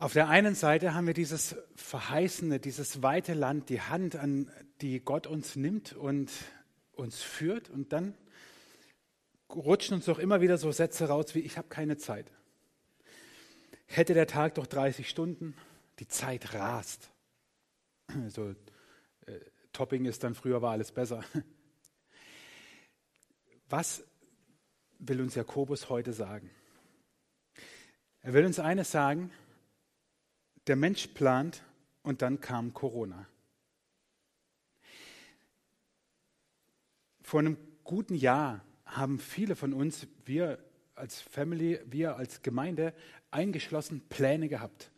Auf 0.00 0.12
der 0.12 0.28
einen 0.28 0.54
Seite 0.54 0.94
haben 0.94 1.08
wir 1.08 1.14
dieses 1.14 1.56
verheißene, 1.74 2.60
dieses 2.60 3.02
weite 3.02 3.34
Land, 3.34 3.68
die 3.68 3.80
Hand, 3.80 4.14
an 4.14 4.48
die 4.80 5.00
Gott 5.00 5.26
uns 5.26 5.56
nimmt 5.56 5.92
und 5.92 6.30
uns 6.92 7.20
führt. 7.20 7.68
Und 7.68 7.92
dann 7.92 8.14
rutschen 9.50 9.96
uns 9.96 10.04
doch 10.04 10.20
immer 10.20 10.40
wieder 10.40 10.56
so 10.56 10.70
Sätze 10.70 11.08
raus 11.08 11.34
wie, 11.34 11.40
ich 11.40 11.58
habe 11.58 11.66
keine 11.66 11.96
Zeit. 11.96 12.30
Hätte 13.86 14.14
der 14.14 14.28
Tag 14.28 14.54
doch 14.54 14.68
30 14.68 15.08
Stunden, 15.08 15.56
die 15.98 16.06
Zeit 16.06 16.54
rast. 16.54 17.10
So, 18.28 18.54
äh, 19.26 19.40
Topping 19.72 20.06
ist 20.06 20.22
dann, 20.22 20.34
früher 20.34 20.62
war 20.62 20.72
alles 20.72 20.92
besser. 20.92 21.24
Was 23.68 24.04
will 25.00 25.20
uns 25.20 25.34
Jakobus 25.34 25.90
heute 25.90 26.12
sagen? 26.12 26.50
Er 28.22 28.32
will 28.32 28.46
uns 28.46 28.60
eines 28.60 28.92
sagen, 28.92 29.32
der 30.68 30.76
Mensch 30.76 31.08
plant 31.08 31.62
und 32.02 32.22
dann 32.22 32.40
kam 32.40 32.74
Corona. 32.74 33.26
Vor 37.22 37.40
einem 37.40 37.56
guten 37.84 38.14
Jahr 38.14 38.64
haben 38.84 39.18
viele 39.18 39.56
von 39.56 39.72
uns, 39.72 40.06
wir 40.24 40.58
als 40.94 41.20
Family, 41.20 41.80
wir 41.86 42.16
als 42.16 42.42
Gemeinde, 42.42 42.94
eingeschlossen 43.30 44.02
Pläne 44.08 44.48
gehabt, 44.48 44.90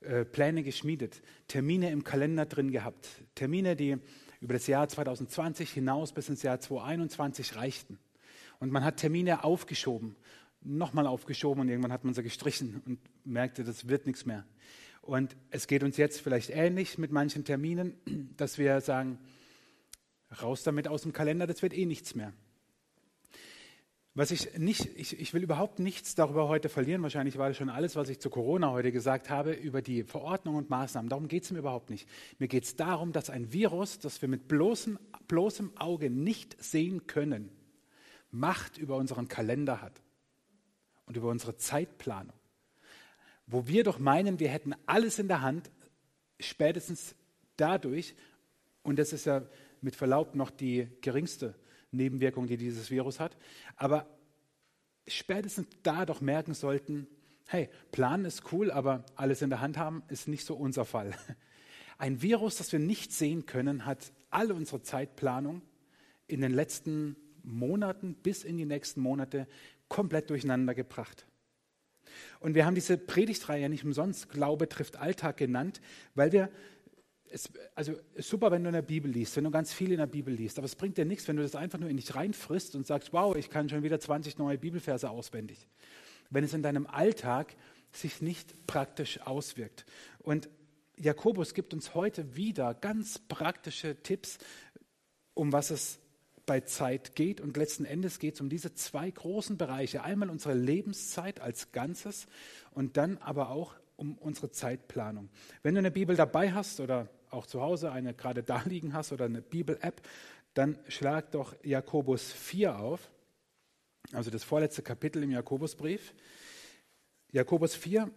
äh, 0.00 0.24
Pläne 0.24 0.62
geschmiedet, 0.62 1.22
Termine 1.48 1.90
im 1.90 2.04
Kalender 2.04 2.46
drin 2.46 2.70
gehabt, 2.70 3.08
Termine, 3.34 3.76
die 3.76 3.98
über 4.40 4.54
das 4.54 4.66
Jahr 4.66 4.88
2020 4.88 5.70
hinaus 5.70 6.12
bis 6.12 6.28
ins 6.28 6.42
Jahr 6.42 6.60
2021 6.60 7.56
reichten. 7.56 7.98
Und 8.58 8.70
man 8.70 8.84
hat 8.84 8.98
Termine 8.98 9.44
aufgeschoben, 9.44 10.16
nochmal 10.62 11.06
aufgeschoben 11.06 11.62
und 11.62 11.68
irgendwann 11.68 11.92
hat 11.92 12.04
man 12.04 12.14
sie 12.14 12.22
gestrichen 12.22 12.82
und 12.86 13.00
merkte, 13.24 13.64
das 13.64 13.88
wird 13.88 14.06
nichts 14.06 14.24
mehr. 14.26 14.46
Und 15.00 15.36
es 15.50 15.66
geht 15.66 15.82
uns 15.82 15.96
jetzt 15.96 16.20
vielleicht 16.20 16.50
ähnlich 16.50 16.98
mit 16.98 17.10
manchen 17.10 17.44
Terminen, 17.44 17.94
dass 18.36 18.58
wir 18.58 18.80
sagen, 18.80 19.18
raus 20.42 20.62
damit 20.62 20.88
aus 20.88 21.02
dem 21.02 21.12
Kalender, 21.12 21.46
das 21.46 21.62
wird 21.62 21.76
eh 21.76 21.86
nichts 21.86 22.14
mehr. 22.14 22.32
Was 24.14 24.32
ich 24.32 24.58
nicht, 24.58 24.86
ich, 24.96 25.18
ich 25.20 25.32
will 25.34 25.42
überhaupt 25.42 25.78
nichts 25.78 26.16
darüber 26.16 26.48
heute 26.48 26.68
verlieren. 26.68 27.02
Wahrscheinlich 27.02 27.38
war 27.38 27.48
das 27.48 27.56
schon 27.56 27.70
alles, 27.70 27.94
was 27.94 28.08
ich 28.08 28.18
zu 28.18 28.28
Corona 28.28 28.70
heute 28.70 28.90
gesagt 28.90 29.30
habe, 29.30 29.52
über 29.52 29.82
die 29.82 30.02
Verordnung 30.02 30.56
und 30.56 30.68
Maßnahmen. 30.68 31.08
Darum 31.08 31.28
geht 31.28 31.44
es 31.44 31.52
mir 31.52 31.60
überhaupt 31.60 31.90
nicht. 31.90 32.08
Mir 32.38 32.48
geht 32.48 32.64
es 32.64 32.74
darum, 32.74 33.12
dass 33.12 33.30
ein 33.30 33.52
Virus, 33.52 34.00
das 34.00 34.20
wir 34.20 34.28
mit 34.28 34.48
bloßem, 34.48 34.98
bloßem 35.28 35.76
Auge 35.76 36.10
nicht 36.10 36.60
sehen 36.62 37.06
können, 37.06 37.50
Macht 38.32 38.78
über 38.78 38.96
unseren 38.96 39.26
Kalender 39.26 39.80
hat 39.80 40.00
und 41.06 41.16
über 41.16 41.28
unsere 41.28 41.56
Zeitplanung 41.56 42.39
wo 43.50 43.66
wir 43.66 43.84
doch 43.84 43.98
meinen, 43.98 44.38
wir 44.38 44.48
hätten 44.48 44.74
alles 44.86 45.18
in 45.18 45.28
der 45.28 45.40
Hand, 45.40 45.70
spätestens 46.38 47.14
dadurch, 47.56 48.14
und 48.82 48.98
das 48.98 49.12
ist 49.12 49.26
ja 49.26 49.42
mit 49.80 49.96
Verlaub 49.96 50.34
noch 50.34 50.50
die 50.50 50.88
geringste 51.00 51.54
Nebenwirkung, 51.90 52.46
die 52.46 52.56
dieses 52.56 52.90
Virus 52.90 53.18
hat, 53.18 53.36
aber 53.76 54.06
spätestens 55.08 55.66
da 55.82 56.06
doch 56.06 56.20
merken 56.20 56.54
sollten, 56.54 57.06
hey, 57.48 57.68
planen 57.90 58.24
ist 58.24 58.52
cool, 58.52 58.70
aber 58.70 59.04
alles 59.16 59.42
in 59.42 59.50
der 59.50 59.60
Hand 59.60 59.76
haben 59.76 60.02
ist 60.08 60.28
nicht 60.28 60.46
so 60.46 60.54
unser 60.54 60.84
Fall. 60.84 61.14
Ein 61.98 62.22
Virus, 62.22 62.56
das 62.56 62.72
wir 62.72 62.78
nicht 62.78 63.12
sehen 63.12 63.44
können, 63.44 63.84
hat 63.84 64.12
alle 64.30 64.54
unsere 64.54 64.82
Zeitplanung 64.82 65.62
in 66.28 66.40
den 66.40 66.52
letzten 66.52 67.16
Monaten 67.42 68.14
bis 68.14 68.44
in 68.44 68.56
die 68.56 68.64
nächsten 68.64 69.00
Monate 69.00 69.48
komplett 69.88 70.30
durcheinander 70.30 70.74
gebracht. 70.74 71.26
Und 72.40 72.54
wir 72.54 72.66
haben 72.66 72.74
diese 72.74 72.98
Predigtreihe 72.98 73.68
nicht 73.68 73.84
umsonst 73.84 74.30
Glaube 74.30 74.68
trifft 74.68 74.96
Alltag 74.96 75.36
genannt, 75.36 75.80
weil 76.14 76.32
wir, 76.32 76.50
es, 77.30 77.50
also 77.74 77.94
super, 78.16 78.50
wenn 78.50 78.62
du 78.62 78.68
in 78.68 78.74
der 78.74 78.82
Bibel 78.82 79.10
liest, 79.10 79.36
wenn 79.36 79.44
du 79.44 79.50
ganz 79.50 79.72
viel 79.72 79.92
in 79.92 79.98
der 79.98 80.06
Bibel 80.06 80.34
liest, 80.34 80.58
aber 80.58 80.66
es 80.66 80.76
bringt 80.76 80.98
dir 80.98 81.04
nichts, 81.04 81.28
wenn 81.28 81.36
du 81.36 81.42
das 81.42 81.54
einfach 81.54 81.78
nur 81.78 81.88
in 81.88 81.96
dich 81.96 82.14
reinfrisst 82.14 82.74
und 82.74 82.86
sagst, 82.86 83.12
wow, 83.12 83.36
ich 83.36 83.50
kann 83.50 83.68
schon 83.68 83.82
wieder 83.82 84.00
20 84.00 84.38
neue 84.38 84.58
Bibelverse 84.58 85.08
auswendig. 85.10 85.68
Wenn 86.30 86.44
es 86.44 86.54
in 86.54 86.62
deinem 86.62 86.86
Alltag 86.86 87.56
sich 87.92 88.22
nicht 88.22 88.66
praktisch 88.66 89.20
auswirkt. 89.22 89.84
Und 90.18 90.48
Jakobus 90.96 91.54
gibt 91.54 91.74
uns 91.74 91.94
heute 91.94 92.36
wieder 92.36 92.74
ganz 92.74 93.18
praktische 93.18 94.02
Tipps, 94.02 94.38
um 95.34 95.52
was 95.52 95.70
es 95.70 95.98
bei 96.50 96.62
Zeit 96.62 97.14
geht. 97.14 97.40
Und 97.40 97.56
letzten 97.56 97.84
Endes 97.84 98.18
geht 98.18 98.34
es 98.34 98.40
um 98.40 98.48
diese 98.48 98.74
zwei 98.74 99.08
großen 99.08 99.56
Bereiche. 99.56 100.02
Einmal 100.02 100.30
unsere 100.30 100.52
Lebenszeit 100.52 101.38
als 101.38 101.70
Ganzes 101.70 102.26
und 102.72 102.96
dann 102.96 103.18
aber 103.18 103.50
auch 103.50 103.76
um 103.94 104.18
unsere 104.18 104.50
Zeitplanung. 104.50 105.28
Wenn 105.62 105.76
du 105.76 105.78
eine 105.78 105.92
Bibel 105.92 106.16
dabei 106.16 106.50
hast 106.50 106.80
oder 106.80 107.08
auch 107.30 107.46
zu 107.46 107.60
Hause 107.60 107.92
eine 107.92 108.14
gerade 108.14 108.42
da 108.42 108.62
liegen 108.64 108.94
hast 108.94 109.12
oder 109.12 109.26
eine 109.26 109.42
Bibel-App, 109.42 110.02
dann 110.54 110.76
schlag 110.88 111.30
doch 111.30 111.54
Jakobus 111.62 112.32
4 112.32 112.80
auf, 112.80 113.12
also 114.10 114.32
das 114.32 114.42
vorletzte 114.42 114.82
Kapitel 114.82 115.22
im 115.22 115.30
Jakobusbrief. 115.30 116.14
Jakobus 117.30 117.76
4, 117.76 118.10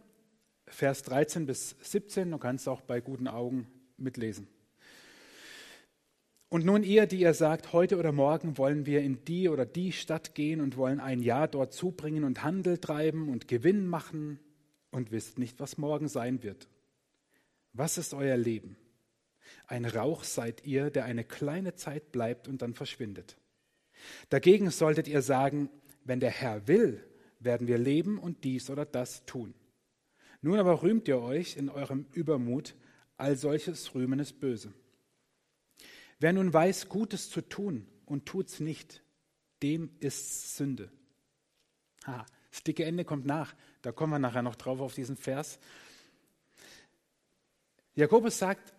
Vers 0.66 1.04
13 1.04 1.46
bis 1.46 1.76
17, 1.82 2.32
du 2.32 2.40
kannst 2.40 2.68
auch 2.68 2.82
bei 2.82 3.00
guten 3.00 3.28
Augen 3.28 3.68
mitlesen. 3.98 4.48
Und 6.54 6.66
nun 6.66 6.84
ihr, 6.84 7.08
die 7.08 7.20
ihr 7.20 7.34
sagt, 7.34 7.74
heute 7.74 7.98
oder 7.98 8.12
morgen 8.12 8.60
wollen 8.60 8.86
wir 8.86 9.02
in 9.02 9.26
die 9.26 9.50
oder 9.50 9.66
die 9.66 9.92
Stadt 9.92 10.36
gehen 10.36 10.62
und 10.62 10.78
wollen 10.78 11.00
ein 11.00 11.24
Jahr 11.24 11.48
dort 11.48 11.74
zubringen 11.74 12.24
und 12.24 12.44
Handel 12.44 12.78
treiben 12.78 13.28
und 13.30 13.48
Gewinn 13.48 13.88
machen 13.88 14.38
und 14.92 15.12
wisst 15.12 15.40
nicht, 15.40 15.60
was 15.60 15.80
morgen 15.80 16.08
sein 16.08 16.44
wird. 16.44 16.68
Was 17.72 17.98
ist 17.98 18.14
euer 18.14 18.38
Leben? 18.38 18.78
Ein 19.66 19.84
Rauch 19.84 20.24
seid 20.24 20.64
ihr, 20.64 20.92
der 20.92 21.06
eine 21.06 21.24
kleine 21.24 21.74
Zeit 21.74 22.12
bleibt 22.12 22.48
und 22.48 22.62
dann 22.62 22.76
verschwindet. 22.76 23.36
Dagegen 24.30 24.70
solltet 24.70 25.08
ihr 25.08 25.24
sagen, 25.24 25.72
wenn 26.04 26.20
der 26.20 26.30
Herr 26.30 26.68
will, 26.68 27.04
werden 27.40 27.66
wir 27.66 27.80
leben 27.80 28.20
und 28.20 28.44
dies 28.44 28.70
oder 28.70 28.86
das 28.86 29.26
tun. 29.26 29.56
Nun 30.44 30.60
aber 30.60 30.84
rühmt 30.84 31.08
ihr 31.08 31.20
euch 31.20 31.58
in 31.58 31.70
eurem 31.70 32.06
Übermut, 32.14 32.76
all 33.18 33.38
solches 33.38 33.96
Rühmen 33.96 34.20
ist 34.20 34.40
böse. 34.40 34.72
Wer 36.24 36.32
nun 36.32 36.54
weiß, 36.54 36.88
Gutes 36.88 37.30
zu 37.30 37.42
tun 37.42 37.86
und 38.06 38.26
tut's 38.26 38.62
nicht, 38.62 39.04
dem 39.62 39.90
ist 40.00 40.56
Sünde. 40.56 40.90
Ha, 42.06 42.26
das 42.50 42.64
dicke 42.64 42.86
Ende 42.86 43.04
kommt 43.04 43.26
nach. 43.26 43.54
Da 43.82 43.92
kommen 43.92 44.14
wir 44.14 44.20
nachher 44.20 44.42
noch 44.42 44.56
drauf 44.56 44.80
auf 44.80 44.94
diesen 44.94 45.18
Vers. 45.18 45.60
Jakobus 47.96 48.40
sagt, 48.40 48.74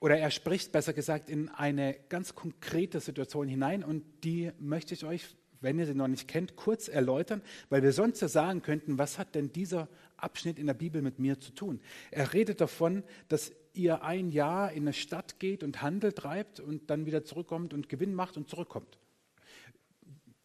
oder 0.00 0.18
er 0.18 0.32
spricht 0.32 0.72
besser 0.72 0.92
gesagt 0.92 1.30
in 1.30 1.48
eine 1.48 1.96
ganz 2.08 2.34
konkrete 2.34 2.98
Situation 2.98 3.46
hinein 3.46 3.84
und 3.84 4.24
die 4.24 4.50
möchte 4.58 4.94
ich 4.94 5.04
euch, 5.04 5.36
wenn 5.66 5.80
ihr 5.80 5.86
sie 5.86 5.96
noch 5.96 6.06
nicht 6.06 6.28
kennt, 6.28 6.54
kurz 6.54 6.86
erläutern, 6.86 7.42
weil 7.70 7.82
wir 7.82 7.92
sonst 7.92 8.20
ja 8.20 8.28
sagen 8.28 8.62
könnten, 8.62 8.98
was 8.98 9.18
hat 9.18 9.34
denn 9.34 9.50
dieser 9.50 9.88
Abschnitt 10.16 10.60
in 10.60 10.68
der 10.68 10.74
Bibel 10.74 11.02
mit 11.02 11.18
mir 11.18 11.40
zu 11.40 11.50
tun? 11.50 11.80
Er 12.12 12.32
redet 12.32 12.60
davon, 12.60 13.02
dass 13.28 13.50
ihr 13.72 14.04
ein 14.04 14.30
Jahr 14.30 14.70
in 14.70 14.84
eine 14.84 14.92
Stadt 14.92 15.40
geht 15.40 15.64
und 15.64 15.82
Handel 15.82 16.12
treibt 16.12 16.60
und 16.60 16.88
dann 16.88 17.04
wieder 17.04 17.24
zurückkommt 17.24 17.74
und 17.74 17.88
Gewinn 17.88 18.14
macht 18.14 18.36
und 18.36 18.48
zurückkommt. 18.48 18.96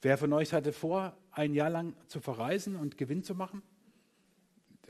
Wer 0.02 0.18
von 0.18 0.34
euch 0.34 0.54
hatte 0.54 0.74
vor, 0.74 1.16
ein 1.30 1.54
Jahr 1.54 1.70
lang 1.70 1.94
zu 2.08 2.20
verreisen 2.20 2.76
und 2.76 2.98
Gewinn 2.98 3.24
zu 3.24 3.36
machen? 3.36 3.62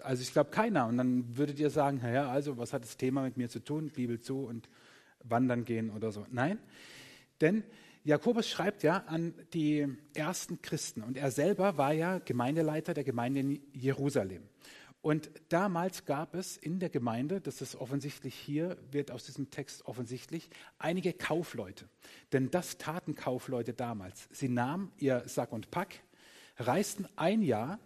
Also 0.01 0.23
ich 0.23 0.31
glaube 0.31 0.49
keiner. 0.51 0.87
Und 0.87 0.97
dann 0.97 1.37
würdet 1.37 1.59
ihr 1.59 1.69
sagen, 1.69 1.99
naja, 2.01 2.31
also 2.31 2.57
was 2.57 2.71
hat 2.71 2.83
das 2.83 2.95
Thema 2.95 3.23
mit 3.23 3.35
mir 3.35 3.49
zu 3.49 3.59
tun? 3.59 3.89
Bibel 3.89 4.21
zu 4.21 4.45
und 4.45 4.69
wandern 5.25 5.65
gehen 5.65 5.89
oder 5.89 6.13
so. 6.13 6.25
Nein, 6.31 6.57
denn 7.41 7.65
Jakobus 8.03 8.49
schreibt 8.49 8.81
ja 8.81 9.03
an 9.05 9.33
die 9.53 9.87
ersten 10.15 10.61
Christen 10.61 11.03
und 11.03 11.17
er 11.17 11.29
selber 11.29 11.77
war 11.77 11.93
ja 11.93 12.17
Gemeindeleiter 12.17 12.93
der 12.93 13.03
Gemeinde 13.03 13.41
in 13.41 13.61
Jerusalem. 13.73 14.43
Und 15.03 15.31
damals 15.49 16.05
gab 16.05 16.35
es 16.35 16.57
in 16.57 16.79
der 16.79 16.89
Gemeinde, 16.89 17.41
das 17.41 17.61
ist 17.61 17.75
offensichtlich 17.75 18.35
hier, 18.35 18.77
wird 18.91 19.11
aus 19.11 19.25
diesem 19.25 19.49
Text 19.49 19.85
offensichtlich, 19.85 20.49
einige 20.77 21.13
Kaufleute. 21.13 21.89
Denn 22.33 22.51
das 22.51 22.77
taten 22.77 23.15
Kaufleute 23.15 23.73
damals. 23.73 24.27
Sie 24.31 24.49
nahmen 24.49 24.91
ihr 24.97 25.23
Sack 25.27 25.53
und 25.53 25.71
Pack, 25.71 26.01
reisten 26.57 27.07
ein 27.15 27.41
Jahr 27.41 27.79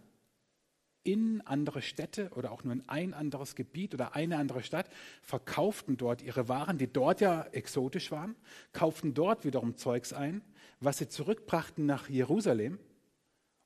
in 1.06 1.40
andere 1.42 1.82
Städte 1.82 2.30
oder 2.34 2.50
auch 2.50 2.64
nur 2.64 2.72
in 2.72 2.88
ein 2.88 3.14
anderes 3.14 3.54
Gebiet 3.54 3.94
oder 3.94 4.16
eine 4.16 4.36
andere 4.38 4.64
Stadt, 4.64 4.90
verkauften 5.22 5.96
dort 5.96 6.20
ihre 6.20 6.48
Waren, 6.48 6.78
die 6.78 6.92
dort 6.92 7.20
ja 7.20 7.42
exotisch 7.52 8.10
waren, 8.10 8.34
kauften 8.72 9.14
dort 9.14 9.44
wiederum 9.44 9.76
Zeugs 9.76 10.12
ein, 10.12 10.42
was 10.80 10.98
sie 10.98 11.08
zurückbrachten 11.08 11.86
nach 11.86 12.08
Jerusalem 12.08 12.80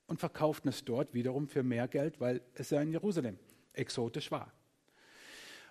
und 0.07 0.21
verkauften 0.21 0.69
es 0.69 0.85
dort 0.85 1.15
wiederum 1.15 1.49
für 1.49 1.63
mehr 1.63 1.89
Geld, 1.89 2.21
weil 2.21 2.43
es 2.55 2.69
ja 2.69 2.83
in 2.83 2.93
Jerusalem 2.93 3.39
exotisch 3.73 4.31
war. 4.31 4.53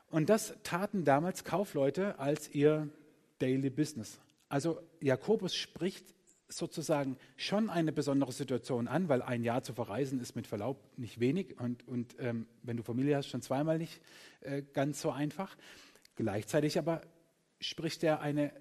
Und 0.08 0.30
das 0.30 0.56
taten 0.64 1.04
damals 1.06 1.44
Kaufleute 1.44 2.18
als 2.18 2.50
ihr 2.50 2.90
Daily 3.38 3.70
Business. 3.70 4.20
Also 4.48 4.82
Jakobus 5.02 5.54
spricht 5.54 6.16
sozusagen 6.50 7.18
schon 7.38 7.70
eine 7.70 7.92
besondere 7.92 8.32
Situation 8.32 8.88
an, 8.88 9.08
weil 9.08 9.22
ein 9.22 9.44
Jahr 9.44 9.64
zu 9.64 9.74
verreisen 9.74 10.20
ist 10.20 10.36
mit 10.36 10.48
Verlaub 10.48 10.84
nicht 10.98 11.20
wenig 11.20 11.60
und, 11.60 11.88
und 11.88 12.16
ähm, 12.20 12.48
wenn 12.64 12.78
du 12.78 12.84
Familie 12.84 13.16
hast, 13.16 13.28
schon 13.28 13.42
zweimal 13.42 13.78
nicht 13.78 14.02
äh, 14.42 14.64
ganz 14.74 15.02
so 15.02 15.12
einfach. 15.12 15.56
Gleichzeitig 16.16 16.78
aber 16.78 17.02
spricht 17.60 18.04
er 18.04 18.22
eine 18.22 18.52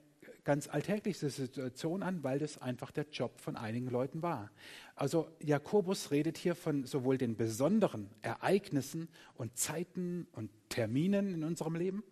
ganz 0.45 0.67
alltägliche 0.67 1.29
Situation 1.29 2.03
an, 2.03 2.23
weil 2.25 2.39
das 2.39 2.57
einfach 2.57 2.91
der 2.91 3.07
Job 3.11 3.39
von 3.39 3.57
einigen 3.57 3.91
Leuten 3.91 4.23
war. 4.23 4.51
Also 4.95 5.29
Jakobus 5.41 6.11
redet 6.11 6.39
hier 6.39 6.55
von 6.55 6.85
sowohl 6.85 7.19
den 7.19 7.37
besonderen 7.37 8.09
Ereignissen 8.23 9.09
und 9.35 9.59
Zeiten 9.59 10.27
und 10.33 10.51
Terminen 10.71 11.35
in 11.35 11.45
unserem 11.45 11.75
Leben, 11.75 12.03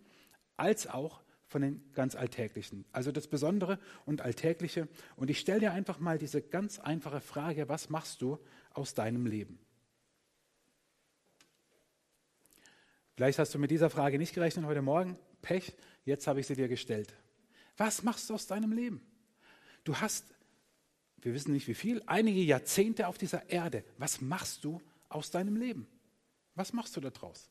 als 0.56 0.86
auch 0.86 1.22
von 1.56 1.62
den 1.62 1.90
ganz 1.94 2.14
Alltäglichen. 2.14 2.84
Also 2.92 3.12
das 3.12 3.28
Besondere 3.28 3.78
und 4.04 4.20
Alltägliche. 4.20 4.88
Und 5.16 5.30
ich 5.30 5.40
stelle 5.40 5.60
dir 5.60 5.72
einfach 5.72 5.98
mal 5.98 6.18
diese 6.18 6.42
ganz 6.42 6.78
einfache 6.78 7.22
Frage, 7.22 7.66
was 7.70 7.88
machst 7.88 8.20
du 8.20 8.38
aus 8.74 8.92
deinem 8.92 9.24
Leben? 9.24 9.58
Vielleicht 13.14 13.38
hast 13.38 13.54
du 13.54 13.58
mit 13.58 13.70
dieser 13.70 13.88
Frage 13.88 14.18
nicht 14.18 14.34
gerechnet 14.34 14.66
heute 14.66 14.82
Morgen. 14.82 15.18
Pech, 15.40 15.74
jetzt 16.04 16.26
habe 16.26 16.40
ich 16.40 16.46
sie 16.46 16.56
dir 16.56 16.68
gestellt. 16.68 17.14
Was 17.78 18.02
machst 18.02 18.28
du 18.28 18.34
aus 18.34 18.46
deinem 18.46 18.72
Leben? 18.72 19.00
Du 19.84 19.96
hast, 19.96 20.26
wir 21.22 21.32
wissen 21.32 21.54
nicht 21.54 21.68
wie 21.68 21.74
viel, 21.74 22.02
einige 22.04 22.42
Jahrzehnte 22.42 23.08
auf 23.08 23.16
dieser 23.16 23.48
Erde. 23.48 23.82
Was 23.96 24.20
machst 24.20 24.62
du 24.62 24.82
aus 25.08 25.30
deinem 25.30 25.56
Leben? 25.56 25.88
Was 26.54 26.74
machst 26.74 26.94
du 26.98 27.00
daraus? 27.00 27.48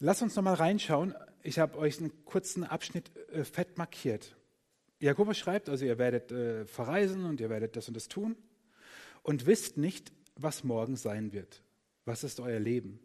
Lass 0.00 0.22
uns 0.22 0.36
nochmal 0.36 0.54
reinschauen. 0.54 1.12
Ich 1.42 1.58
habe 1.58 1.78
euch 1.78 1.98
einen 1.98 2.24
kurzen 2.24 2.64
Abschnitt 2.64 3.10
äh, 3.32 3.44
fett 3.44 3.78
markiert. 3.78 4.36
Jakobus 5.00 5.38
schreibt, 5.38 5.68
also 5.68 5.84
ihr 5.84 5.98
werdet 5.98 6.32
äh, 6.32 6.66
verreisen 6.66 7.24
und 7.24 7.40
ihr 7.40 7.50
werdet 7.50 7.76
das 7.76 7.88
und 7.88 7.94
das 7.94 8.08
tun 8.08 8.36
und 9.22 9.46
wisst 9.46 9.76
nicht, 9.76 10.12
was 10.34 10.64
morgen 10.64 10.96
sein 10.96 11.32
wird. 11.32 11.62
Was 12.04 12.24
ist 12.24 12.40
euer 12.40 12.58
Leben? 12.58 12.98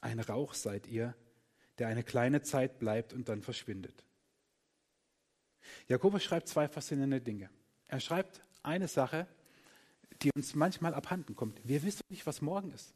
Ein 0.00 0.20
Rauch 0.20 0.54
seid 0.54 0.86
ihr, 0.86 1.14
der 1.78 1.88
eine 1.88 2.02
kleine 2.02 2.42
Zeit 2.42 2.78
bleibt 2.78 3.12
und 3.12 3.28
dann 3.28 3.42
verschwindet. 3.42 4.04
Jakobus 5.88 6.22
schreibt 6.22 6.48
zwei 6.48 6.68
faszinierende 6.68 7.20
Dinge. 7.20 7.48
Er 7.88 8.00
schreibt 8.00 8.42
eine 8.62 8.88
Sache, 8.88 9.26
die 10.22 10.30
uns 10.34 10.54
manchmal 10.54 10.94
abhanden 10.94 11.36
kommt. 11.36 11.60
Wir 11.64 11.82
wissen 11.82 12.02
nicht, 12.08 12.26
was 12.26 12.42
morgen 12.42 12.72
ist. 12.72 12.94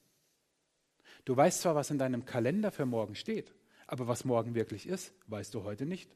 Du 1.25 1.37
weißt 1.37 1.63
zwar, 1.63 1.75
was 1.75 1.91
in 1.91 1.99
deinem 1.99 2.25
Kalender 2.25 2.71
für 2.71 2.87
morgen 2.87 3.15
steht, 3.15 3.55
aber 3.89 4.07
was 4.07 4.25
morgen 4.25 4.55
wirklich 4.55 4.87
ist, 4.87 5.13
weißt 5.27 5.53
du 5.55 5.65
heute 5.65 5.87
nicht. 5.87 6.09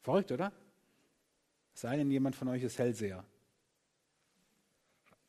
Verrückt, 0.00 0.32
oder? 0.32 0.52
Sei 1.74 1.96
denn, 1.96 2.10
jemand 2.10 2.36
von 2.36 2.48
euch 2.48 2.62
ist 2.62 2.78
Hellseher. 2.78 3.24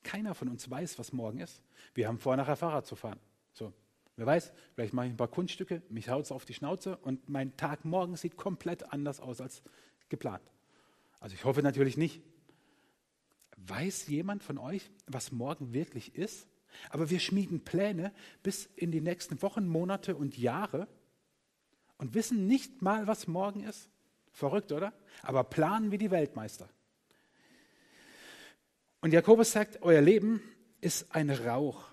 Keiner 0.04 0.36
von 0.36 0.50
uns 0.50 0.70
weiß, 0.70 1.00
was 1.00 1.12
morgen 1.12 1.40
ist. 1.40 1.64
Wir 1.96 2.08
haben 2.08 2.20
vor, 2.20 2.38
nachher 2.38 2.56
Fahrrad 2.56 2.86
zu 2.86 2.96
fahren. 2.96 3.20
So, 3.54 3.74
wer 4.18 4.28
weiß, 4.28 4.54
vielleicht 4.76 4.94
mache 4.94 5.08
ich 5.08 5.14
ein 5.14 5.18
paar 5.18 5.30
Kunststücke, 5.30 5.82
mich 5.90 6.10
haut 6.10 6.26
es 6.26 6.32
auf 6.32 6.46
die 6.46 6.54
Schnauze 6.54 6.98
und 6.98 7.28
mein 7.28 7.58
Tag 7.58 7.86
morgen 7.86 8.16
sieht 8.16 8.38
komplett 8.38 8.94
anders 8.94 9.20
aus 9.20 9.42
als 9.42 9.64
geplant. 10.10 10.44
Also 11.20 11.34
ich 11.34 11.44
hoffe 11.44 11.64
natürlich 11.64 11.98
nicht. 11.98 12.22
Weiß 13.58 14.08
jemand 14.08 14.44
von 14.44 14.60
euch, 14.60 14.92
was 15.08 15.32
morgen 15.32 15.74
wirklich 15.74 16.16
ist? 16.16 16.48
Aber 16.90 17.10
wir 17.10 17.20
schmieden 17.20 17.64
Pläne 17.64 18.14
bis 18.42 18.70
in 18.76 18.92
die 18.92 19.02
nächsten 19.02 19.42
Wochen, 19.42 19.68
Monate 19.68 20.16
und 20.16 20.38
Jahre 20.38 20.88
und 21.98 22.14
wissen 22.14 22.48
nicht 22.48 22.82
mal, 22.82 23.08
was 23.08 23.28
morgen 23.28 23.64
ist. 23.64 23.90
Verrückt, 24.32 24.72
oder? 24.72 24.94
Aber 25.22 25.44
planen 25.44 25.92
wie 25.92 25.98
die 25.98 26.12
Weltmeister. 26.12 26.68
Und 29.02 29.14
Jakobus 29.14 29.52
sagt, 29.52 29.82
euer 29.82 30.02
Leben 30.02 30.42
ist 30.82 31.14
ein 31.14 31.30
Rauch. 31.30 31.86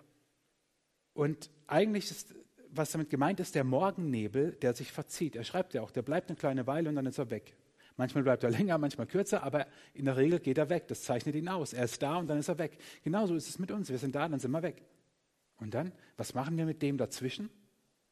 Und 1.13 1.51
eigentlich 1.67 2.11
ist, 2.11 2.35
was 2.71 2.93
damit 2.93 3.11
gemeint 3.11 3.41
ist, 3.41 3.55
der 3.55 3.65
Morgennebel, 3.65 4.53
der 4.53 4.75
sich 4.75 4.91
verzieht. 4.93 5.37
Er 5.37 5.45
schreibt 5.45 5.75
ja 5.75 5.83
auch, 5.83 5.91
der 5.91 6.03
bleibt 6.03 6.29
eine 6.29 6.37
kleine 6.37 6.67
Weile 6.67 6.89
und 6.89 6.97
dann 6.97 7.07
ist 7.07 7.19
er 7.19 7.31
weg. 7.31 7.57
Manchmal 8.01 8.25
bleibt 8.25 8.43
er 8.45 8.51
länger, 8.51 8.79
manchmal 8.79 9.07
kürzer, 9.07 9.43
aber 9.43 9.67
in 9.93 10.07
der 10.07 10.17
Regel 10.17 10.41
geht 10.41 10.57
er 10.57 10.71
weg. 10.71 10.89
Das 10.89 11.03
zeichnet 11.03 11.35
ihn 11.35 11.51
aus. 11.51 11.75
Er 11.75 11.85
ist 11.85 12.01
da 12.01 12.17
und 12.17 12.29
dann 12.29 12.39
ist 12.39 12.49
er 12.49 12.57
weg. 12.57 12.79
Genauso 13.05 13.35
ist 13.35 13.47
es 13.47 13.59
mit 13.59 13.71
uns. 13.71 13.91
Wir 13.91 13.99
sind 13.99 14.15
da, 14.15 14.27
dann 14.27 14.41
sind 14.41 14.53
wir 14.53 14.63
weg. 14.63 14.83
Und 15.59 15.75
dann, 15.75 15.93
was 16.17 16.33
machen 16.33 16.57
wir 16.57 16.65
mit 16.65 16.81
dem 16.81 16.97
dazwischen, 16.97 17.51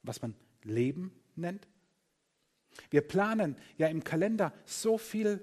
was 0.03 0.21
man 0.21 0.35
Leben 0.63 1.11
nennt? 1.37 1.67
Wir 2.91 3.01
planen 3.01 3.57
ja 3.79 3.87
im 3.87 4.05
Kalender 4.05 4.53
so 4.67 4.99
viel, 4.99 5.41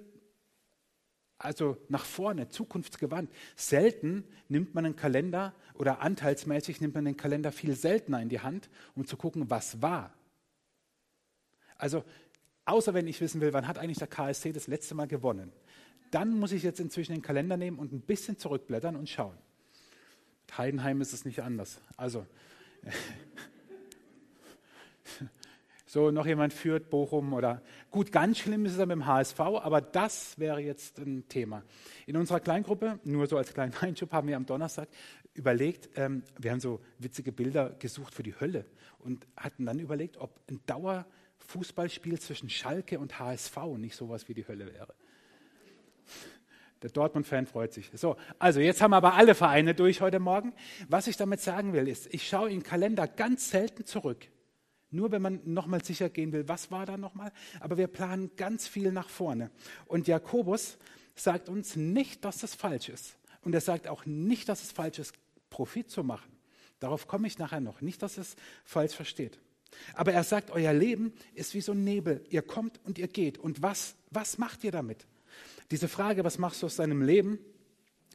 also 1.39 1.75
nach 1.89 2.05
vorne, 2.05 2.47
zukunftsgewandt. 2.47 3.31
Selten 3.55 4.25
nimmt 4.47 4.75
man 4.75 4.85
einen 4.85 4.95
Kalender 4.95 5.55
oder 5.73 6.01
anteilsmäßig 6.01 6.81
nimmt 6.81 6.93
man 6.93 7.05
den 7.05 7.17
Kalender 7.17 7.51
viel 7.51 7.73
seltener 7.73 8.21
in 8.21 8.29
die 8.29 8.41
Hand, 8.41 8.69
um 8.93 9.07
zu 9.07 9.17
gucken, 9.17 9.49
was 9.49 9.81
war. 9.81 10.13
Also 11.77 12.03
Außer 12.65 12.93
wenn 12.93 13.07
ich 13.07 13.21
wissen 13.21 13.41
will, 13.41 13.53
wann 13.53 13.67
hat 13.67 13.77
eigentlich 13.77 13.99
der 13.99 14.07
KSC 14.07 14.51
das 14.51 14.67
letzte 14.67 14.95
Mal 14.95 15.07
gewonnen. 15.07 15.51
Dann 16.11 16.37
muss 16.39 16.51
ich 16.51 16.63
jetzt 16.63 16.79
inzwischen 16.79 17.13
den 17.13 17.21
Kalender 17.21 17.57
nehmen 17.57 17.77
und 17.77 17.93
ein 17.93 18.01
bisschen 18.01 18.37
zurückblättern 18.37 18.95
und 18.95 19.09
schauen. 19.09 19.37
Mit 20.47 20.57
Heidenheim 20.57 21.01
ist 21.01 21.13
es 21.13 21.25
nicht 21.25 21.41
anders. 21.41 21.79
Also, 21.97 22.25
so 25.85 26.11
noch 26.11 26.25
jemand 26.25 26.53
führt 26.53 26.89
Bochum 26.89 27.33
oder 27.33 27.61
gut, 27.91 28.11
ganz 28.11 28.39
schlimm 28.39 28.65
ist 28.65 28.73
es 28.73 28.77
dann 28.77 28.87
mit 28.87 28.95
dem 28.95 29.05
HSV, 29.05 29.39
aber 29.39 29.81
das 29.81 30.37
wäre 30.39 30.59
jetzt 30.59 30.99
ein 30.99 31.27
Thema. 31.29 31.63
In 32.05 32.17
unserer 32.17 32.39
Kleingruppe, 32.39 32.99
nur 33.03 33.27
so 33.27 33.37
als 33.37 33.53
kleinen 33.53 33.73
Einschub, 33.81 34.11
haben 34.11 34.27
wir 34.27 34.37
am 34.37 34.45
Donnerstag 34.45 34.89
überlegt, 35.33 35.89
ähm, 35.95 36.23
wir 36.39 36.51
haben 36.51 36.59
so 36.59 36.79
witzige 36.97 37.31
Bilder 37.31 37.71
gesucht 37.77 38.15
für 38.15 38.23
die 38.23 38.39
Hölle 38.39 38.65
und 38.99 39.27
hatten 39.35 39.65
dann 39.65 39.79
überlegt, 39.79 40.17
ob 40.17 40.39
ein 40.49 40.61
Dauer 40.65 41.05
Fußballspiel 41.47 42.19
zwischen 42.19 42.49
Schalke 42.49 42.99
und 42.99 43.19
HSV 43.19 43.57
nicht 43.77 43.95
sowas 43.95 44.27
wie 44.27 44.33
die 44.33 44.47
Hölle 44.47 44.73
wäre. 44.73 44.93
Der 46.81 46.89
Dortmund-Fan 46.89 47.47
freut 47.47 47.73
sich. 47.73 47.89
So, 47.95 48.15
also 48.37 48.59
jetzt 48.59 48.81
haben 48.81 48.93
aber 48.93 49.15
alle 49.15 49.33
Vereine 49.33 49.73
durch 49.73 50.01
heute 50.01 50.19
Morgen. 50.19 50.53
Was 50.87 51.07
ich 51.07 51.17
damit 51.17 51.41
sagen 51.41 51.73
will, 51.73 51.87
ist, 51.87 52.13
ich 52.13 52.27
schaue 52.27 52.49
in 52.49 52.59
den 52.59 52.63
Kalender 52.63 53.07
ganz 53.07 53.49
selten 53.49 53.85
zurück. 53.85 54.27
Nur 54.91 55.11
wenn 55.11 55.21
man 55.21 55.41
nochmal 55.45 55.83
sicher 55.83 56.09
gehen 56.09 56.31
will, 56.31 56.47
was 56.47 56.71
war 56.71 56.85
da 56.85 56.97
nochmal? 56.97 57.31
Aber 57.59 57.77
wir 57.77 57.87
planen 57.87 58.31
ganz 58.35 58.67
viel 58.67 58.91
nach 58.91 59.09
vorne. 59.09 59.51
Und 59.87 60.07
Jakobus 60.07 60.77
sagt 61.15 61.49
uns 61.49 61.75
nicht, 61.75 62.23
dass 62.23 62.39
das 62.39 62.53
falsch 62.53 62.89
ist. 62.89 63.17
Und 63.41 63.55
er 63.55 63.61
sagt 63.61 63.87
auch 63.87 64.05
nicht, 64.05 64.47
dass 64.47 64.63
es 64.63 64.71
falsch 64.71 64.99
ist, 64.99 65.15
Profit 65.49 65.89
zu 65.89 66.03
machen. 66.03 66.31
Darauf 66.79 67.07
komme 67.07 67.27
ich 67.27 67.39
nachher 67.39 67.61
noch. 67.61 67.81
Nicht, 67.81 68.01
dass 68.01 68.17
es 68.17 68.35
falsch 68.63 68.93
versteht. 68.93 69.39
Aber 69.93 70.13
er 70.13 70.23
sagt, 70.23 70.51
euer 70.51 70.73
Leben 70.73 71.13
ist 71.33 71.53
wie 71.53 71.61
so 71.61 71.73
ein 71.73 71.83
Nebel. 71.83 72.25
Ihr 72.29 72.41
kommt 72.41 72.79
und 72.83 72.97
ihr 72.97 73.07
geht. 73.07 73.37
Und 73.37 73.61
was, 73.61 73.95
was 74.09 74.37
macht 74.37 74.63
ihr 74.63 74.71
damit? 74.71 75.05
Diese 75.71 75.87
Frage, 75.87 76.23
was 76.23 76.37
machst 76.37 76.61
du 76.61 76.67
aus 76.67 76.75
deinem 76.75 77.01
Leben? 77.01 77.39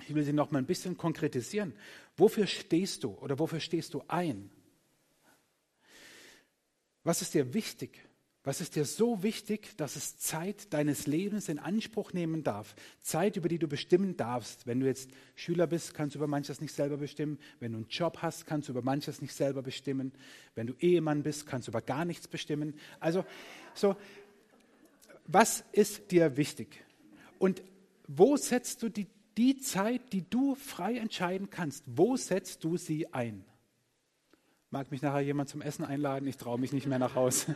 Ich 0.09 0.15
will 0.15 0.25
sie 0.25 0.33
noch 0.33 0.51
mal 0.51 0.59
ein 0.59 0.67
bisschen 0.67 0.97
konkretisieren. 0.97 1.75
Wofür 2.17 2.47
stehst 2.47 3.05
du 3.05 3.11
oder 3.11 3.39
wofür 3.39 3.61
stehst 3.61 3.95
du 3.95 4.03
ein? 4.09 4.51
Was 7.05 7.23
ist 7.23 7.35
dir 7.35 7.55
wichtig? 7.55 8.01
Was 8.43 8.63
ist 8.63 8.75
dir 8.75 8.87
so 8.87 9.23
wichtig, 9.23 9.77
dass 9.77 9.97
es 9.97 10.17
Zeit 10.17 10.73
deines 10.73 11.07
Lebens 11.07 11.51
in 11.51 11.59
Anspruch 11.59 12.15
nehmen 12.15 12.43
darf? 12.43 12.75
Zeit, 13.03 13.37
über 13.37 13.51
die 13.51 13.59
du 13.59 13.69
bestimmen 13.69 14.17
darfst. 14.17 14.67
Wenn 14.67 14.81
du 14.81 14.87
jetzt 14.87 15.11
Schüler 15.35 15.67
bist, 15.67 15.93
kannst 15.93 16.15
du 16.15 16.19
über 16.19 16.27
manches 16.27 16.59
nicht 16.63 16.73
selber 16.73 16.97
bestimmen. 16.97 17.39
Wenn 17.59 17.73
du 17.73 17.79
einen 17.79 17.89
Job 17.89 18.19
hast, 18.23 18.47
kannst 18.47 18.69
du 18.69 18.73
über 18.73 18.81
manches 18.81 19.21
nicht 19.21 19.35
selber 19.35 19.61
bestimmen. 19.61 20.13
Wenn 20.55 20.69
du 20.69 20.75
Ehemann 20.81 21.23
bist, 21.23 21.47
kannst 21.47 21.69
du 21.69 21.73
über 21.73 21.83
gar 21.83 22.07
nichts 22.07 22.29
bestimmen. 22.29 22.75
Also, 22.99 23.27
so, 23.75 23.95
was 25.27 25.63
ist 25.73 26.11
dir 26.11 26.39
wichtig? 26.39 26.83
Und 27.39 27.63
wo 28.09 28.39
setzt 28.39 28.83
du 28.83 28.89
die, 28.89 29.07
die 29.37 29.59
Zeit, 29.59 30.15
die 30.15 30.29
du 30.29 30.55
frei 30.55 30.97
entscheiden 30.97 31.51
kannst, 31.51 31.85
wo 31.87 32.17
setzt 32.17 32.65
du 32.65 32.79
sie 32.79 33.13
ein? 33.13 33.45
Mag 34.71 34.91
mich 34.91 35.03
nachher 35.03 35.21
jemand 35.21 35.51
zum 35.51 35.61
Essen 35.61 35.85
einladen? 35.85 36.27
Ich 36.27 36.39
traue 36.39 36.59
mich 36.59 36.73
nicht 36.73 36.87
mehr 36.87 36.99
nach 36.99 37.15
Hause. 37.15 37.55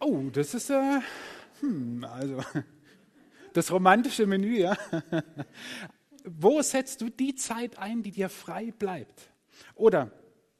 Oh, 0.00 0.30
das 0.32 0.54
ist, 0.54 0.70
äh, 0.70 1.00
hm, 1.60 2.04
also, 2.04 2.42
das 3.52 3.70
romantische 3.70 4.26
Menü, 4.26 4.60
ja. 4.60 4.76
Wo 6.24 6.62
setzt 6.62 7.02
du 7.02 7.10
die 7.10 7.34
Zeit 7.34 7.78
ein, 7.78 8.02
die 8.02 8.10
dir 8.10 8.30
frei 8.30 8.72
bleibt? 8.72 9.30
Oder 9.74 10.10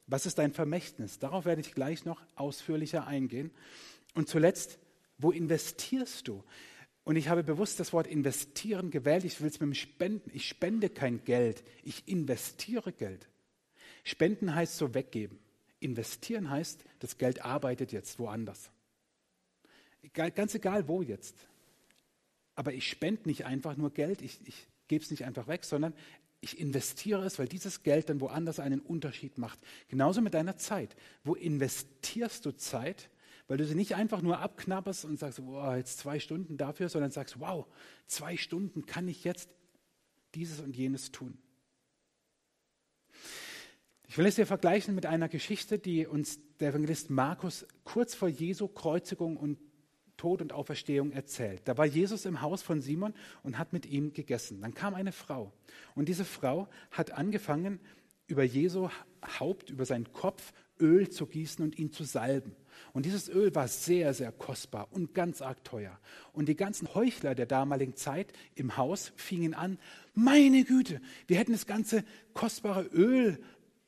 was 0.07 0.25
ist 0.25 0.37
dein 0.37 0.53
Vermächtnis? 0.53 1.19
Darauf 1.19 1.45
werde 1.45 1.61
ich 1.61 1.73
gleich 1.73 2.05
noch 2.05 2.21
ausführlicher 2.35 3.07
eingehen. 3.07 3.51
Und 4.13 4.27
zuletzt, 4.27 4.77
wo 5.17 5.31
investierst 5.31 6.27
du? 6.27 6.43
Und 7.03 7.15
ich 7.15 7.29
habe 7.29 7.43
bewusst 7.43 7.79
das 7.79 7.93
Wort 7.93 8.07
investieren 8.07 8.91
gewählt. 8.91 9.23
Ich 9.23 9.41
will 9.41 9.47
es 9.47 9.59
mit 9.59 9.69
dem 9.69 9.73
Spenden. 9.73 10.29
Ich 10.33 10.47
spende 10.47 10.89
kein 10.89 11.23
Geld, 11.23 11.63
ich 11.83 12.07
investiere 12.07 12.91
Geld. 12.91 13.27
Spenden 14.03 14.53
heißt 14.53 14.77
so 14.77 14.93
weggeben. 14.93 15.39
Investieren 15.79 16.49
heißt, 16.49 16.83
das 16.99 17.17
Geld 17.17 17.43
arbeitet 17.43 17.91
jetzt 17.91 18.19
woanders. 18.19 18.69
Ganz 20.13 20.55
egal 20.55 20.87
wo 20.87 21.01
jetzt. 21.01 21.35
Aber 22.55 22.73
ich 22.73 22.87
spende 22.87 23.27
nicht 23.27 23.45
einfach 23.45 23.77
nur 23.77 23.91
Geld, 23.91 24.21
ich, 24.21 24.39
ich 24.45 24.67
gebe 24.87 25.03
es 25.03 25.11
nicht 25.11 25.25
einfach 25.25 25.47
weg, 25.47 25.63
sondern 25.63 25.93
ich 26.41 26.59
investiere 26.59 27.23
es, 27.23 27.37
weil 27.37 27.47
dieses 27.47 27.83
Geld 27.83 28.09
dann 28.09 28.19
woanders 28.19 28.59
einen 28.59 28.79
Unterschied 28.81 29.37
macht. 29.37 29.59
Genauso 29.87 30.21
mit 30.21 30.33
deiner 30.33 30.57
Zeit. 30.57 30.95
Wo 31.23 31.35
investierst 31.35 32.45
du 32.45 32.51
Zeit? 32.51 33.09
Weil 33.47 33.57
du 33.57 33.65
sie 33.65 33.75
nicht 33.75 33.95
einfach 33.95 34.21
nur 34.21 34.39
abknapperst 34.39 35.05
und 35.05 35.19
sagst, 35.19 35.45
wow, 35.45 35.75
jetzt 35.75 35.99
zwei 35.99 36.19
Stunden 36.19 36.57
dafür, 36.57 36.89
sondern 36.89 37.11
sagst, 37.11 37.39
wow, 37.39 37.67
zwei 38.07 38.37
Stunden 38.37 38.85
kann 38.85 39.07
ich 39.07 39.23
jetzt 39.23 39.49
dieses 40.33 40.59
und 40.59 40.75
jenes 40.75 41.11
tun. 41.11 41.37
Ich 44.07 44.17
will 44.17 44.25
es 44.25 44.35
dir 44.35 44.45
vergleichen 44.45 44.95
mit 44.95 45.05
einer 45.05 45.29
Geschichte, 45.29 45.79
die 45.79 46.05
uns 46.05 46.39
der 46.59 46.69
Evangelist 46.69 47.09
Markus 47.09 47.65
kurz 47.83 48.15
vor 48.15 48.27
Jesu 48.27 48.67
Kreuzigung 48.67 49.37
und 49.37 49.57
Tod 50.21 50.43
und 50.43 50.53
Auferstehung 50.53 51.11
erzählt. 51.11 51.63
Da 51.65 51.79
war 51.79 51.85
Jesus 51.87 52.25
im 52.25 52.43
Haus 52.43 52.61
von 52.61 52.79
Simon 52.79 53.15
und 53.41 53.57
hat 53.57 53.73
mit 53.73 53.87
ihm 53.87 54.13
gegessen. 54.13 54.61
Dann 54.61 54.75
kam 54.75 54.93
eine 54.93 55.11
Frau 55.11 55.51
und 55.95 56.07
diese 56.09 56.25
Frau 56.25 56.67
hat 56.91 57.11
angefangen, 57.11 57.79
über 58.27 58.43
Jesu 58.43 58.87
Haupt, 59.39 59.71
über 59.71 59.83
seinen 59.83 60.13
Kopf 60.13 60.53
Öl 60.79 61.09
zu 61.09 61.25
gießen 61.25 61.65
und 61.65 61.79
ihn 61.79 61.91
zu 61.91 62.03
salben. 62.03 62.55
Und 62.93 63.07
dieses 63.07 63.29
Öl 63.29 63.53
war 63.55 63.67
sehr, 63.67 64.13
sehr 64.13 64.31
kostbar 64.31 64.89
und 64.91 65.15
ganz 65.15 65.41
arg 65.41 65.63
teuer. 65.63 65.99
Und 66.33 66.47
die 66.47 66.55
ganzen 66.55 66.93
Heuchler 66.93 67.33
der 67.33 67.47
damaligen 67.47 67.95
Zeit 67.95 68.31
im 68.53 68.77
Haus 68.77 69.13
fingen 69.15 69.55
an, 69.55 69.79
meine 70.13 70.63
Güte, 70.65 71.01
wir 71.25 71.37
hätten 71.37 71.53
das 71.53 71.65
ganze 71.65 72.03
kostbare 72.35 72.83
Öl 72.93 73.39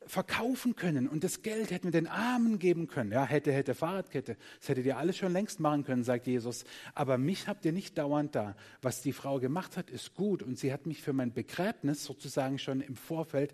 verkaufen 0.07 0.75
können 0.75 1.07
und 1.07 1.23
das 1.23 1.41
Geld 1.41 1.71
hätten 1.71 1.85
wir 1.85 1.91
den 1.91 2.07
Armen 2.07 2.59
geben 2.59 2.87
können. 2.87 3.11
Ja, 3.11 3.25
hätte, 3.25 3.51
hätte, 3.51 3.75
Fahrradkette. 3.75 4.37
Das 4.59 4.69
hättet 4.69 4.85
ihr 4.85 4.97
alles 4.97 5.17
schon 5.17 5.33
längst 5.33 5.59
machen 5.59 5.83
können, 5.83 6.03
sagt 6.03 6.27
Jesus. 6.27 6.65
Aber 6.93 7.17
mich 7.17 7.47
habt 7.47 7.65
ihr 7.65 7.71
nicht 7.71 7.97
dauernd 7.97 8.35
da. 8.35 8.55
Was 8.81 9.01
die 9.01 9.13
Frau 9.13 9.39
gemacht 9.39 9.77
hat, 9.77 9.89
ist 9.89 10.13
gut 10.13 10.43
und 10.43 10.57
sie 10.57 10.73
hat 10.73 10.85
mich 10.85 11.01
für 11.01 11.13
mein 11.13 11.33
Begräbnis 11.33 12.03
sozusagen 12.03 12.59
schon 12.59 12.81
im 12.81 12.95
Vorfeld 12.95 13.53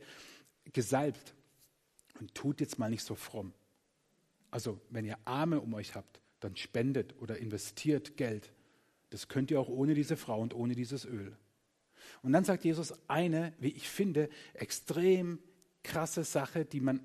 gesalbt. 0.74 1.36
Und 2.20 2.36
tut 2.36 2.60
jetzt 2.60 2.78
mal 2.78 2.90
nicht 2.90 3.04
so 3.04 3.16
fromm. 3.16 3.54
Also, 4.52 4.82
wenn 4.90 5.06
ihr 5.06 5.18
Arme 5.26 5.62
um 5.62 5.74
euch 5.74 5.96
habt, 5.96 6.20
dann 6.40 6.56
spendet 6.56 7.16
oder 7.22 7.38
investiert 7.38 8.18
Geld. 8.18 8.52
Das 9.10 9.28
könnt 9.28 9.52
ihr 9.52 9.60
auch 9.60 9.70
ohne 9.70 9.94
diese 9.94 10.18
Frau 10.18 10.42
und 10.42 10.54
ohne 10.54 10.76
dieses 10.76 11.06
Öl. 11.06 11.38
Und 12.22 12.34
dann 12.34 12.44
sagt 12.44 12.66
Jesus 12.66 12.94
eine, 13.08 13.54
wie 13.60 13.70
ich 13.70 13.90
finde, 13.90 14.30
extrem 14.54 15.40
krasse 15.90 16.24
Sache, 16.24 16.66
die 16.66 16.80
man 16.80 17.02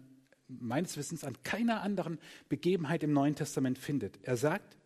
meines 0.46 0.96
Wissens 0.96 1.24
an 1.24 1.42
keiner 1.42 1.80
anderen 1.80 2.18
Begebenheit 2.48 3.02
im 3.02 3.12
Neuen 3.12 3.34
Testament 3.34 3.78
findet. 3.78 4.18
Er 4.22 4.36
sagt, 4.36 4.76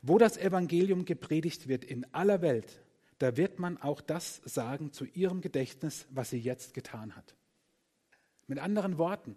wo 0.00 0.18
das 0.18 0.36
Evangelium 0.36 1.04
gepredigt 1.04 1.68
wird 1.68 1.84
in 1.84 2.06
aller 2.14 2.40
Welt, 2.40 2.80
da 3.18 3.36
wird 3.36 3.58
man 3.58 3.76
auch 3.78 4.00
das 4.00 4.40
sagen 4.44 4.92
zu 4.92 5.04
ihrem 5.04 5.40
Gedächtnis, 5.40 6.06
was 6.10 6.30
sie 6.30 6.38
jetzt 6.38 6.72
getan 6.72 7.16
hat. 7.16 7.34
Mit 8.46 8.60
anderen 8.60 8.96
Worten, 8.96 9.36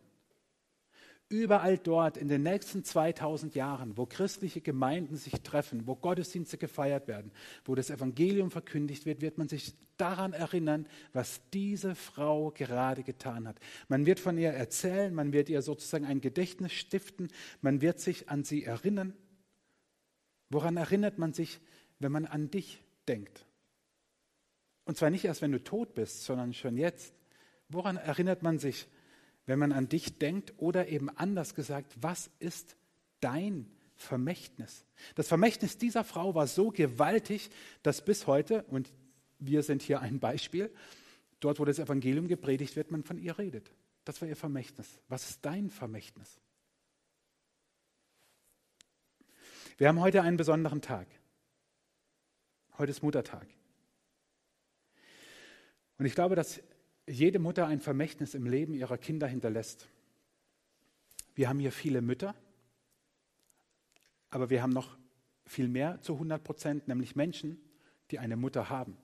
überall 1.31 1.77
dort 1.77 2.17
in 2.17 2.27
den 2.27 2.43
nächsten 2.43 2.83
2000 2.83 3.55
Jahren, 3.55 3.97
wo 3.97 4.05
christliche 4.05 4.59
Gemeinden 4.59 5.15
sich 5.15 5.33
treffen, 5.41 5.88
wo 5.88 5.95
Gottesdienste 5.95 6.57
gefeiert 6.57 7.07
werden, 7.07 7.31
wo 7.63 7.73
das 7.73 7.89
Evangelium 7.89 8.51
verkündigt 8.51 9.05
wird, 9.05 9.21
wird 9.21 9.38
man 9.38 9.47
sich 9.47 9.73
daran 9.97 10.33
erinnern, 10.33 10.85
was 11.13 11.41
diese 11.53 11.95
Frau 11.95 12.51
gerade 12.51 13.03
getan 13.03 13.47
hat. 13.47 13.59
Man 13.88 14.05
wird 14.05 14.19
von 14.19 14.38
ihr 14.38 14.51
erzählen, 14.51 15.13
man 15.13 15.31
wird 15.31 15.50
ihr 15.50 15.61
sozusagen 15.61 16.05
ein 16.05 16.21
Gedächtnis 16.21 16.73
stiften, 16.73 17.29
man 17.61 17.81
wird 17.81 18.00
sich 18.00 18.29
an 18.29 18.43
sie 18.43 18.65
erinnern. 18.65 19.13
Woran 20.50 20.75
erinnert 20.75 21.17
man 21.17 21.33
sich, 21.33 21.61
wenn 22.00 22.11
man 22.11 22.25
an 22.25 22.51
dich 22.51 22.83
denkt? 23.07 23.45
Und 24.83 24.97
zwar 24.97 25.09
nicht 25.09 25.23
erst, 25.23 25.41
wenn 25.41 25.53
du 25.53 25.63
tot 25.63 25.93
bist, 25.93 26.25
sondern 26.25 26.53
schon 26.53 26.75
jetzt. 26.75 27.13
Woran 27.69 27.95
erinnert 27.95 28.43
man 28.43 28.59
sich, 28.59 28.88
wenn 29.51 29.60
man 29.60 29.74
an 29.74 29.89
dich 29.89 30.17
denkt 30.17 30.53
oder 30.60 30.88
eben 30.88 31.10
anders 31.10 31.55
gesagt, 31.55 31.91
was 32.00 32.29
ist 32.39 32.77
dein 33.20 33.70
Vermächtnis? 33.98 34.86
Das 35.15 35.27
Vermächtnis 35.27 35.77
dieser 35.77 36.05
Frau 36.05 36.34
war 36.36 36.48
so 36.48 36.70
gewaltig, 36.70 37.50
dass 37.84 38.05
bis 38.05 38.27
heute, 38.27 38.63
und 38.70 38.93
wir 39.39 39.62
sind 39.63 39.81
hier 39.81 40.00
ein 40.00 40.22
Beispiel, 40.22 40.74
dort, 41.41 41.60
wo 41.60 41.65
das 41.65 41.79
Evangelium 41.79 42.29
gepredigt 42.29 42.77
wird, 42.77 42.91
man 42.91 43.03
von 43.03 43.17
ihr 43.17 43.38
redet. 43.38 43.70
Das 44.05 44.22
war 44.22 44.29
ihr 44.29 44.38
Vermächtnis. 44.38 44.88
Was 45.10 45.29
ist 45.29 45.46
dein 45.46 45.70
Vermächtnis? 45.70 46.39
Wir 49.77 49.89
haben 49.89 50.00
heute 50.00 50.22
einen 50.22 50.38
besonderen 50.38 50.81
Tag. 50.81 51.08
Heute 52.77 52.91
ist 52.91 53.03
Muttertag. 53.03 53.48
Und 55.98 56.05
ich 56.05 56.15
glaube, 56.15 56.36
dass 56.36 56.62
jede 57.12 57.39
Mutter 57.39 57.68
ein 57.68 57.82
Vermächtnis 57.82 58.34
im 58.34 58.46
Leben 58.46 58.74
ihrer 58.74 58.98
Kinder 58.98 59.27
hinterlässt. 59.27 59.88
Wir 61.36 61.50
haben 61.50 61.60
hier 61.60 61.72
viele 61.72 62.01
Mütter, 62.01 62.36
aber 64.30 64.50
wir 64.50 64.62
haben 64.62 64.72
noch 64.72 64.98
viel 65.46 65.68
mehr 65.68 66.01
zu 66.01 66.13
100 66.13 66.44
Prozent, 66.44 66.88
nämlich 66.88 67.15
Menschen, 67.15 67.62
die 68.10 68.20
eine 68.20 68.38
Mutter 68.38 68.70
haben 68.70 68.98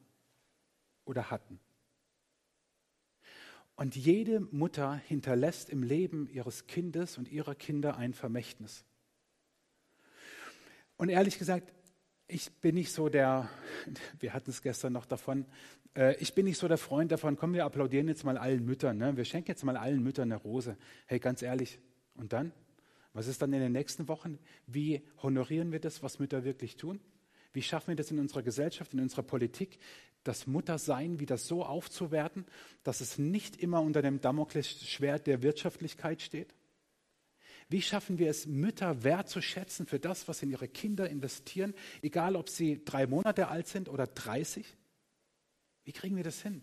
oder 1.05 1.29
hatten. 1.29 1.59
Und 3.75 3.95
jede 3.95 4.39
Mutter 4.39 4.95
hinterlässt 4.95 5.69
im 5.69 5.83
Leben 5.83 6.27
ihres 6.29 6.65
Kindes 6.65 7.17
und 7.17 7.29
ihrer 7.29 7.53
Kinder 7.53 7.97
ein 7.97 8.13
Vermächtnis. 8.13 8.85
Und 10.95 11.09
ehrlich 11.09 11.37
gesagt, 11.37 11.73
ich 12.27 12.51
bin 12.53 12.75
nicht 12.75 12.91
so 12.91 13.09
der, 13.09 13.49
wir 14.19 14.33
hatten 14.33 14.49
es 14.49 14.61
gestern 14.61 14.93
noch 14.93 15.05
davon, 15.05 15.45
äh, 15.95 16.15
ich 16.17 16.33
bin 16.33 16.45
nicht 16.45 16.57
so 16.57 16.67
der 16.67 16.77
Freund 16.77 17.11
davon, 17.11 17.35
komm, 17.37 17.53
wir 17.53 17.65
applaudieren 17.65 18.07
jetzt 18.07 18.23
mal 18.23 18.37
allen 18.37 18.65
Müttern, 18.65 18.97
ne? 18.97 19.15
wir 19.15 19.25
schenken 19.25 19.51
jetzt 19.51 19.63
mal 19.63 19.77
allen 19.77 20.03
Müttern 20.03 20.31
eine 20.31 20.41
Rose. 20.41 20.77
Hey, 21.05 21.19
ganz 21.19 21.41
ehrlich, 21.41 21.79
und 22.15 22.33
dann? 22.33 22.51
Was 23.13 23.27
ist 23.27 23.41
dann 23.41 23.51
in 23.53 23.61
den 23.61 23.71
nächsten 23.71 24.07
Wochen? 24.07 24.37
Wie 24.67 25.01
honorieren 25.23 25.71
wir 25.71 25.79
das, 25.79 26.03
was 26.03 26.19
Mütter 26.19 26.43
wirklich 26.43 26.77
tun? 26.77 26.99
Wie 27.51 27.63
schaffen 27.63 27.87
wir 27.87 27.95
das 27.95 28.11
in 28.11 28.19
unserer 28.19 28.43
Gesellschaft, 28.43 28.93
in 28.93 28.99
unserer 28.99 29.23
Politik, 29.23 29.79
das 30.23 30.45
Muttersein 30.45 31.19
wieder 31.19 31.37
so 31.37 31.65
aufzuwerten, 31.65 32.45
dass 32.83 33.01
es 33.01 33.17
nicht 33.17 33.55
immer 33.55 33.81
unter 33.81 34.03
dem 34.03 34.21
Damoklesschwert 34.21 35.25
der 35.25 35.41
Wirtschaftlichkeit 35.41 36.21
steht? 36.21 36.53
Wie 37.69 37.81
schaffen 37.81 38.17
wir 38.17 38.29
es, 38.29 38.45
Mütter 38.45 39.03
wertzuschätzen 39.03 39.87
für 39.87 39.99
das, 39.99 40.27
was 40.27 40.41
in 40.41 40.49
ihre 40.49 40.69
Kinder 40.69 41.09
investieren, 41.09 41.73
egal 42.01 42.35
ob 42.35 42.49
sie 42.49 42.83
drei 42.85 43.07
Monate 43.07 43.49
alt 43.49 43.67
sind 43.67 43.89
oder 43.89 44.07
30? 44.07 44.65
Wie 45.83 45.91
kriegen 45.91 46.15
wir 46.15 46.23
das 46.23 46.41
hin? 46.41 46.61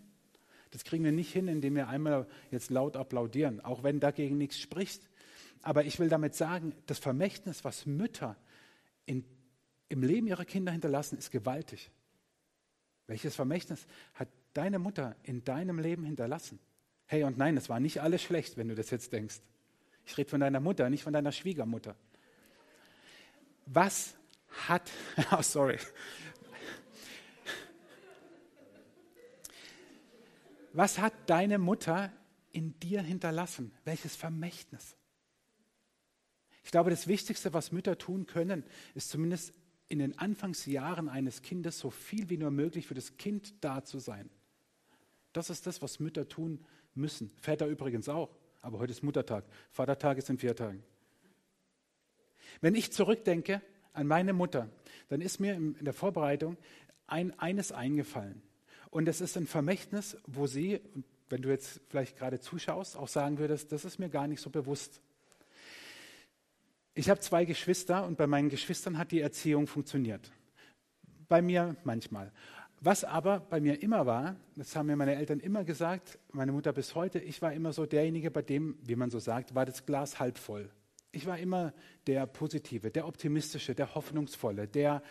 Das 0.71 0.83
kriegen 0.83 1.03
wir 1.03 1.11
nicht 1.11 1.31
hin, 1.31 1.47
indem 1.47 1.75
wir 1.75 1.87
einmal 1.87 2.27
jetzt 2.49 2.71
laut 2.71 2.97
applaudieren, 2.97 3.61
auch 3.61 3.83
wenn 3.83 3.99
dagegen 3.99 4.37
nichts 4.37 4.59
spricht. 4.59 5.07
Aber 5.61 5.85
ich 5.85 5.99
will 5.99 6.09
damit 6.09 6.35
sagen, 6.35 6.73
das 6.87 6.99
Vermächtnis, 6.99 7.63
was 7.63 7.85
Mütter 7.85 8.35
in, 9.05 9.23
im 9.89 10.03
Leben 10.03 10.27
ihrer 10.27 10.45
Kinder 10.45 10.71
hinterlassen, 10.71 11.17
ist 11.17 11.31
gewaltig. 11.31 11.91
Welches 13.07 13.35
Vermächtnis 13.35 13.85
hat 14.15 14.27
deine 14.53 14.79
Mutter 14.79 15.15
in 15.23 15.43
deinem 15.43 15.79
Leben 15.79 16.03
hinterlassen? 16.03 16.59
Hey 17.05 17.23
und 17.23 17.37
nein, 17.37 17.55
es 17.57 17.69
war 17.69 17.79
nicht 17.79 18.01
alles 18.01 18.23
schlecht, 18.23 18.57
wenn 18.57 18.67
du 18.67 18.75
das 18.75 18.89
jetzt 18.89 19.13
denkst. 19.13 19.41
Ich 20.05 20.17
rede 20.17 20.29
von 20.29 20.39
deiner 20.39 20.59
Mutter, 20.59 20.89
nicht 20.89 21.03
von 21.03 21.13
deiner 21.13 21.31
Schwiegermutter. 21.31 21.95
Was 23.65 24.15
hat, 24.67 24.91
oh 25.31 25.41
sorry. 25.41 25.79
Was 30.73 30.99
hat 30.99 31.13
deine 31.27 31.57
Mutter 31.57 32.11
in 32.51 32.77
dir 32.79 33.01
hinterlassen? 33.01 33.71
Welches 33.85 34.15
Vermächtnis? 34.15 34.95
Ich 36.63 36.71
glaube, 36.71 36.89
das 36.89 37.07
Wichtigste, 37.07 37.53
was 37.53 37.71
Mütter 37.71 37.97
tun 37.97 38.25
können, 38.25 38.63
ist 38.93 39.09
zumindest 39.09 39.53
in 39.87 39.99
den 39.99 40.17
Anfangsjahren 40.17 41.09
eines 41.09 41.41
Kindes 41.41 41.79
so 41.79 41.91
viel 41.91 42.29
wie 42.29 42.37
nur 42.37 42.51
möglich 42.51 42.87
für 42.87 42.93
das 42.93 43.17
Kind 43.17 43.53
da 43.63 43.83
zu 43.83 43.99
sein. 43.99 44.29
Das 45.31 45.49
ist 45.49 45.67
das, 45.67 45.81
was 45.81 45.99
Mütter 45.99 46.27
tun 46.27 46.65
müssen. 46.95 47.31
Väter 47.37 47.67
übrigens 47.67 48.09
auch. 48.09 48.35
Aber 48.65 48.79
heute 48.79 48.93
ist 48.93 49.03
Muttertag. 49.03 49.45
Vatertag 49.69 50.17
ist 50.17 50.27
in 50.31 50.39
vier 50.39 50.55
Tagen. 50.55 50.83
Wenn 52.61 52.73
ich 52.73 52.91
zurückdenke 52.91 53.61
an 53.93 54.07
meine 54.07 54.33
Mutter, 54.33 54.69
dann 55.07 55.21
ist 55.21 55.39
mir 55.39 55.53
in 55.53 55.85
der 55.85 55.93
Vorbereitung 55.93 56.57
ein, 57.05 57.37
eines 57.39 57.71
eingefallen. 57.71 58.41
Und 58.89 59.07
es 59.07 59.21
ist 59.21 59.37
ein 59.37 59.45
Vermächtnis, 59.45 60.17
wo 60.25 60.47
sie, 60.47 60.81
wenn 61.29 61.43
du 61.43 61.49
jetzt 61.49 61.79
vielleicht 61.89 62.17
gerade 62.17 62.39
zuschaust, 62.39 62.97
auch 62.97 63.07
sagen 63.07 63.37
würdest, 63.37 63.71
das 63.71 63.85
ist 63.85 63.99
mir 63.99 64.09
gar 64.09 64.25
nicht 64.25 64.41
so 64.41 64.49
bewusst. 64.49 64.99
Ich 66.95 67.07
habe 67.11 67.19
zwei 67.19 67.45
Geschwister 67.45 68.03
und 68.07 68.17
bei 68.17 68.25
meinen 68.25 68.49
Geschwistern 68.49 68.97
hat 68.97 69.11
die 69.11 69.21
Erziehung 69.21 69.67
funktioniert. 69.67 70.31
Bei 71.27 71.43
mir 71.43 71.75
manchmal. 71.83 72.31
Was 72.85 73.03
aber 73.03 73.39
bei 73.39 73.59
mir 73.59 73.81
immer 73.81 74.05
war, 74.05 74.35
das 74.55 74.75
haben 74.75 74.85
mir 74.85 74.95
meine 74.95 75.15
Eltern 75.15 75.39
immer 75.39 75.63
gesagt, 75.63 76.19
meine 76.31 76.51
Mutter 76.51 76.71
bis 76.71 76.93
heute, 76.93 77.17
ich 77.17 77.41
war 77.41 77.51
immer 77.51 77.73
so 77.73 77.87
derjenige, 77.87 78.29
bei 78.29 78.43
dem, 78.43 78.77
wie 78.83 78.95
man 78.95 79.09
so 79.09 79.17
sagt, 79.17 79.55
war 79.55 79.65
das 79.65 79.87
Glas 79.87 80.19
halb 80.19 80.37
voll. 80.37 80.69
Ich 81.11 81.25
war 81.25 81.39
immer 81.39 81.73
der 82.05 82.27
Positive, 82.27 82.91
der 82.91 83.07
Optimistische, 83.07 83.73
der 83.73 83.95
Hoffnungsvolle, 83.95 84.67
der 84.67 85.01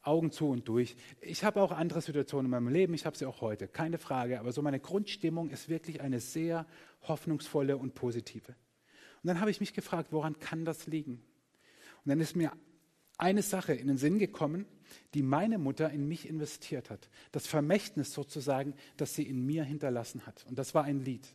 Augen 0.00 0.30
zu 0.30 0.48
und 0.48 0.66
durch. 0.66 0.96
Ich 1.20 1.44
habe 1.44 1.60
auch 1.60 1.72
andere 1.72 2.00
Situationen 2.00 2.46
in 2.46 2.50
meinem 2.52 2.68
Leben, 2.72 2.94
ich 2.94 3.04
habe 3.04 3.18
sie 3.18 3.26
auch 3.26 3.42
heute, 3.42 3.68
keine 3.68 3.98
Frage, 3.98 4.40
aber 4.40 4.52
so 4.52 4.62
meine 4.62 4.80
Grundstimmung 4.80 5.50
ist 5.50 5.68
wirklich 5.68 6.00
eine 6.00 6.20
sehr 6.20 6.64
hoffnungsvolle 7.02 7.76
und 7.76 7.94
positive. 7.94 8.54
Und 9.22 9.28
dann 9.28 9.40
habe 9.42 9.50
ich 9.50 9.60
mich 9.60 9.74
gefragt, 9.74 10.10
woran 10.10 10.38
kann 10.38 10.64
das 10.64 10.86
liegen? 10.86 11.22
Und 12.02 12.08
dann 12.08 12.20
ist 12.20 12.34
mir 12.34 12.50
eine 13.18 13.42
Sache 13.42 13.74
in 13.74 13.88
den 13.88 13.98
Sinn 13.98 14.18
gekommen, 14.18 14.64
die 15.14 15.22
meine 15.22 15.58
Mutter 15.58 15.90
in 15.90 16.08
mich 16.08 16.28
investiert 16.28 16.90
hat. 16.90 17.08
Das 17.32 17.46
Vermächtnis 17.46 18.12
sozusagen, 18.12 18.74
das 18.96 19.14
sie 19.14 19.24
in 19.24 19.44
mir 19.44 19.64
hinterlassen 19.64 20.26
hat. 20.26 20.44
Und 20.48 20.58
das 20.58 20.74
war 20.74 20.84
ein 20.84 21.00
Lied. 21.00 21.26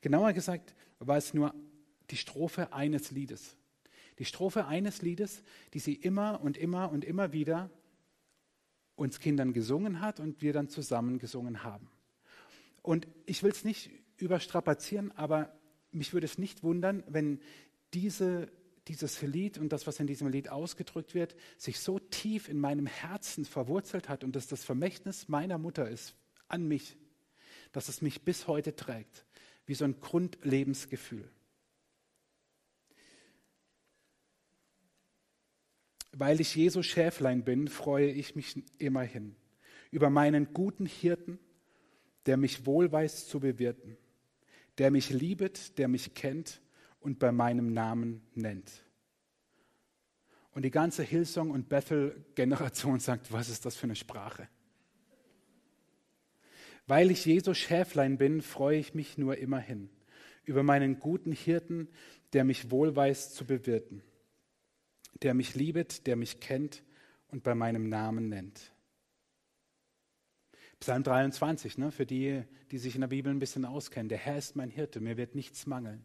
Genauer 0.00 0.32
gesagt 0.32 0.74
war 0.98 1.16
es 1.16 1.34
nur 1.34 1.54
die 2.10 2.16
Strophe 2.16 2.72
eines 2.72 3.10
Liedes. 3.10 3.56
Die 4.18 4.24
Strophe 4.24 4.66
eines 4.66 5.02
Liedes, 5.02 5.42
die 5.74 5.78
sie 5.78 5.94
immer 5.94 6.40
und 6.40 6.56
immer 6.56 6.90
und 6.90 7.04
immer 7.04 7.32
wieder 7.32 7.70
uns 8.96 9.20
Kindern 9.20 9.52
gesungen 9.52 10.00
hat 10.00 10.18
und 10.18 10.42
wir 10.42 10.52
dann 10.52 10.68
zusammen 10.68 11.18
gesungen 11.18 11.62
haben. 11.62 11.88
Und 12.82 13.06
ich 13.26 13.42
will 13.42 13.52
es 13.52 13.64
nicht 13.64 13.90
überstrapazieren, 14.16 15.12
aber 15.12 15.56
mich 15.92 16.12
würde 16.12 16.26
es 16.26 16.38
nicht 16.38 16.62
wundern, 16.62 17.04
wenn 17.06 17.40
diese, 17.94 18.50
dieses 18.88 19.22
Lied 19.22 19.58
und 19.58 19.70
das, 19.70 19.86
was 19.86 20.00
in 20.00 20.06
diesem 20.06 20.28
Lied 20.28 20.48
ausgedrückt 20.48 21.14
wird, 21.14 21.36
sich 21.56 21.78
so 21.80 21.98
tief 21.98 22.48
in 22.48 22.58
meinem 22.58 22.86
Herzen 22.86 23.44
verwurzelt 23.44 24.08
hat 24.08 24.24
und 24.24 24.34
dass 24.34 24.46
das 24.46 24.64
Vermächtnis 24.64 25.28
meiner 25.28 25.58
Mutter 25.58 25.88
ist 25.88 26.14
an 26.48 26.66
mich, 26.66 26.96
dass 27.72 27.88
es 27.88 28.00
mich 28.00 28.22
bis 28.22 28.46
heute 28.46 28.74
trägt, 28.74 29.26
wie 29.66 29.74
so 29.74 29.84
ein 29.84 30.00
Grundlebensgefühl. 30.00 31.30
Weil 36.12 36.40
ich 36.40 36.54
Jesu 36.54 36.82
Schäflein 36.82 37.44
bin, 37.44 37.68
freue 37.68 38.10
ich 38.10 38.34
mich 38.34 38.62
immerhin 38.78 39.36
über 39.90 40.10
meinen 40.10 40.52
guten 40.52 40.86
Hirten, 40.86 41.38
der 42.26 42.36
mich 42.36 42.66
wohl 42.66 42.90
weiß 42.90 43.28
zu 43.28 43.40
bewirten, 43.40 43.96
der 44.78 44.90
mich 44.90 45.10
liebet, 45.10 45.78
der 45.78 45.88
mich 45.88 46.14
kennt 46.14 46.60
und 47.00 47.18
bei 47.18 47.32
meinem 47.32 47.72
Namen 47.72 48.22
nennt. 48.34 48.84
Und 50.50 50.62
die 50.62 50.70
ganze 50.70 51.02
Hillsong- 51.02 51.50
und 51.50 51.68
Bethel-Generation 51.68 53.00
sagt, 53.00 53.32
was 53.32 53.48
ist 53.48 53.64
das 53.64 53.76
für 53.76 53.84
eine 53.84 53.96
Sprache? 53.96 54.48
Weil 56.86 57.10
ich 57.10 57.24
Jesu 57.24 57.54
Schäflein 57.54 58.16
bin, 58.18 58.40
freue 58.40 58.78
ich 58.78 58.94
mich 58.94 59.18
nur 59.18 59.36
immerhin 59.36 59.90
über 60.44 60.62
meinen 60.62 60.98
guten 60.98 61.32
Hirten, 61.32 61.88
der 62.32 62.44
mich 62.44 62.70
wohl 62.70 62.96
weiß 62.96 63.34
zu 63.34 63.44
bewirten 63.44 64.02
der 65.22 65.34
mich 65.34 65.54
liebet, 65.54 66.06
der 66.06 66.16
mich 66.16 66.40
kennt 66.40 66.84
und 67.28 67.42
bei 67.42 67.54
meinem 67.54 67.88
Namen 67.88 68.28
nennt. 68.28 68.72
Psalm 70.80 71.02
23, 71.02 71.78
ne, 71.78 71.90
für 71.90 72.06
die, 72.06 72.44
die 72.70 72.78
sich 72.78 72.94
in 72.94 73.00
der 73.00 73.08
Bibel 73.08 73.32
ein 73.32 73.40
bisschen 73.40 73.64
auskennen. 73.64 74.08
Der 74.08 74.18
Herr 74.18 74.38
ist 74.38 74.54
mein 74.54 74.70
Hirte, 74.70 75.00
mir 75.00 75.16
wird 75.16 75.34
nichts 75.34 75.66
mangeln. 75.66 76.04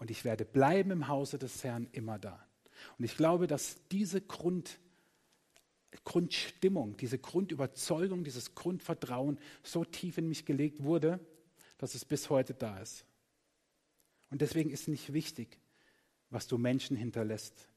Und 0.00 0.10
ich 0.10 0.24
werde 0.24 0.46
bleiben 0.46 0.90
im 0.92 1.08
Hause 1.08 1.38
des 1.38 1.62
Herrn 1.62 1.86
immer 1.92 2.18
da. 2.18 2.42
Und 2.96 3.04
ich 3.04 3.18
glaube, 3.18 3.46
dass 3.46 3.76
diese 3.90 4.22
Grund, 4.22 4.80
Grundstimmung, 6.04 6.96
diese 6.96 7.18
Grundüberzeugung, 7.18 8.24
dieses 8.24 8.54
Grundvertrauen 8.54 9.38
so 9.62 9.84
tief 9.84 10.16
in 10.16 10.26
mich 10.26 10.46
gelegt 10.46 10.82
wurde, 10.82 11.20
dass 11.76 11.94
es 11.94 12.06
bis 12.06 12.30
heute 12.30 12.54
da 12.54 12.80
ist. 12.80 13.04
Und 14.30 14.40
deswegen 14.40 14.70
ist 14.70 14.88
nicht 14.88 15.12
wichtig, 15.12 15.58
was 16.30 16.46
du 16.46 16.56
Menschen 16.56 16.96
hinterlässt. 16.96 17.68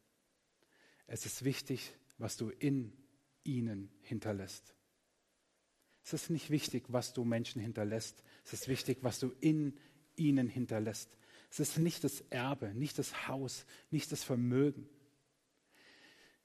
Es 1.08 1.26
ist 1.26 1.44
wichtig, 1.44 1.92
was 2.18 2.38
du 2.38 2.52
in 2.52 2.94
ihnen 3.44 3.92
hinterlässt. 4.00 4.74
Es 6.06 6.14
ist 6.14 6.30
nicht 6.30 6.52
wichtig, 6.52 6.86
was 6.88 7.12
du 7.12 7.26
Menschen 7.26 7.62
hinterlässt. 7.62 8.24
Es 8.46 8.54
ist 8.54 8.70
wichtig, 8.70 9.00
was 9.02 9.20
du 9.20 9.34
in 9.42 9.78
ihnen 10.16 10.48
hinterlässt. 10.48 11.18
Es 11.54 11.60
ist 11.60 11.78
nicht 11.78 12.04
das 12.04 12.22
Erbe, 12.32 12.74
nicht 12.74 12.98
das 12.98 13.28
Haus, 13.28 13.68
nicht 13.92 14.12
das 14.12 14.24
Vermögen. 14.24 14.89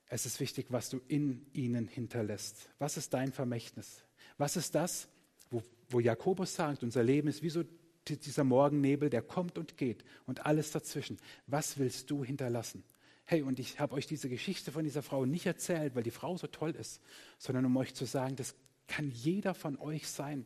Es 0.05 0.27
ist 0.27 0.39
wichtig, 0.39 0.67
was 0.69 0.91
du 0.91 1.01
in 1.09 1.47
ihnen 1.55 1.89
hinterlässt. 1.89 2.69
Was 2.79 2.99
ist 2.99 3.15
dein 3.15 3.33
Vermächtnis? 3.33 4.05
Was 4.37 4.57
ist 4.57 4.75
das, 4.75 5.09
wo, 5.49 5.63
wo 5.89 6.01
Jakobus 6.01 6.55
sagt, 6.55 6.83
unser 6.83 7.03
Leben 7.03 7.29
ist 7.29 7.43
wie 7.43 7.49
so 7.49 7.65
dieser 8.07 8.45
Morgennebel, 8.45 9.09
der 9.09 9.23
kommt 9.23 9.57
und 9.57 9.79
geht 9.79 10.05
und 10.27 10.45
alles 10.45 10.73
dazwischen. 10.73 11.19
Was 11.47 11.79
willst 11.79 12.11
du 12.11 12.23
hinterlassen? 12.23 12.85
Hey, 13.25 13.41
und 13.43 13.59
ich 13.59 13.81
habe 13.81 13.95
euch 13.95 14.07
diese 14.07 14.29
Geschichte 14.29 14.73
von 14.73 14.85
dieser 14.85 15.03
Frau 15.03 15.25
nicht 15.25 15.47
erzählt, 15.47 15.95
weil 15.95 16.03
die 16.03 16.11
Frau 16.11 16.37
so 16.37 16.47
toll 16.49 16.71
ist, 16.71 17.01
sondern 17.39 17.65
um 17.65 17.77
euch 17.79 17.95
zu 17.95 18.05
sagen, 18.05 18.37
das 18.37 18.55
kann 18.87 19.11
jeder 19.11 19.55
von 19.55 19.79
euch 19.79 20.07
sein. 20.07 20.45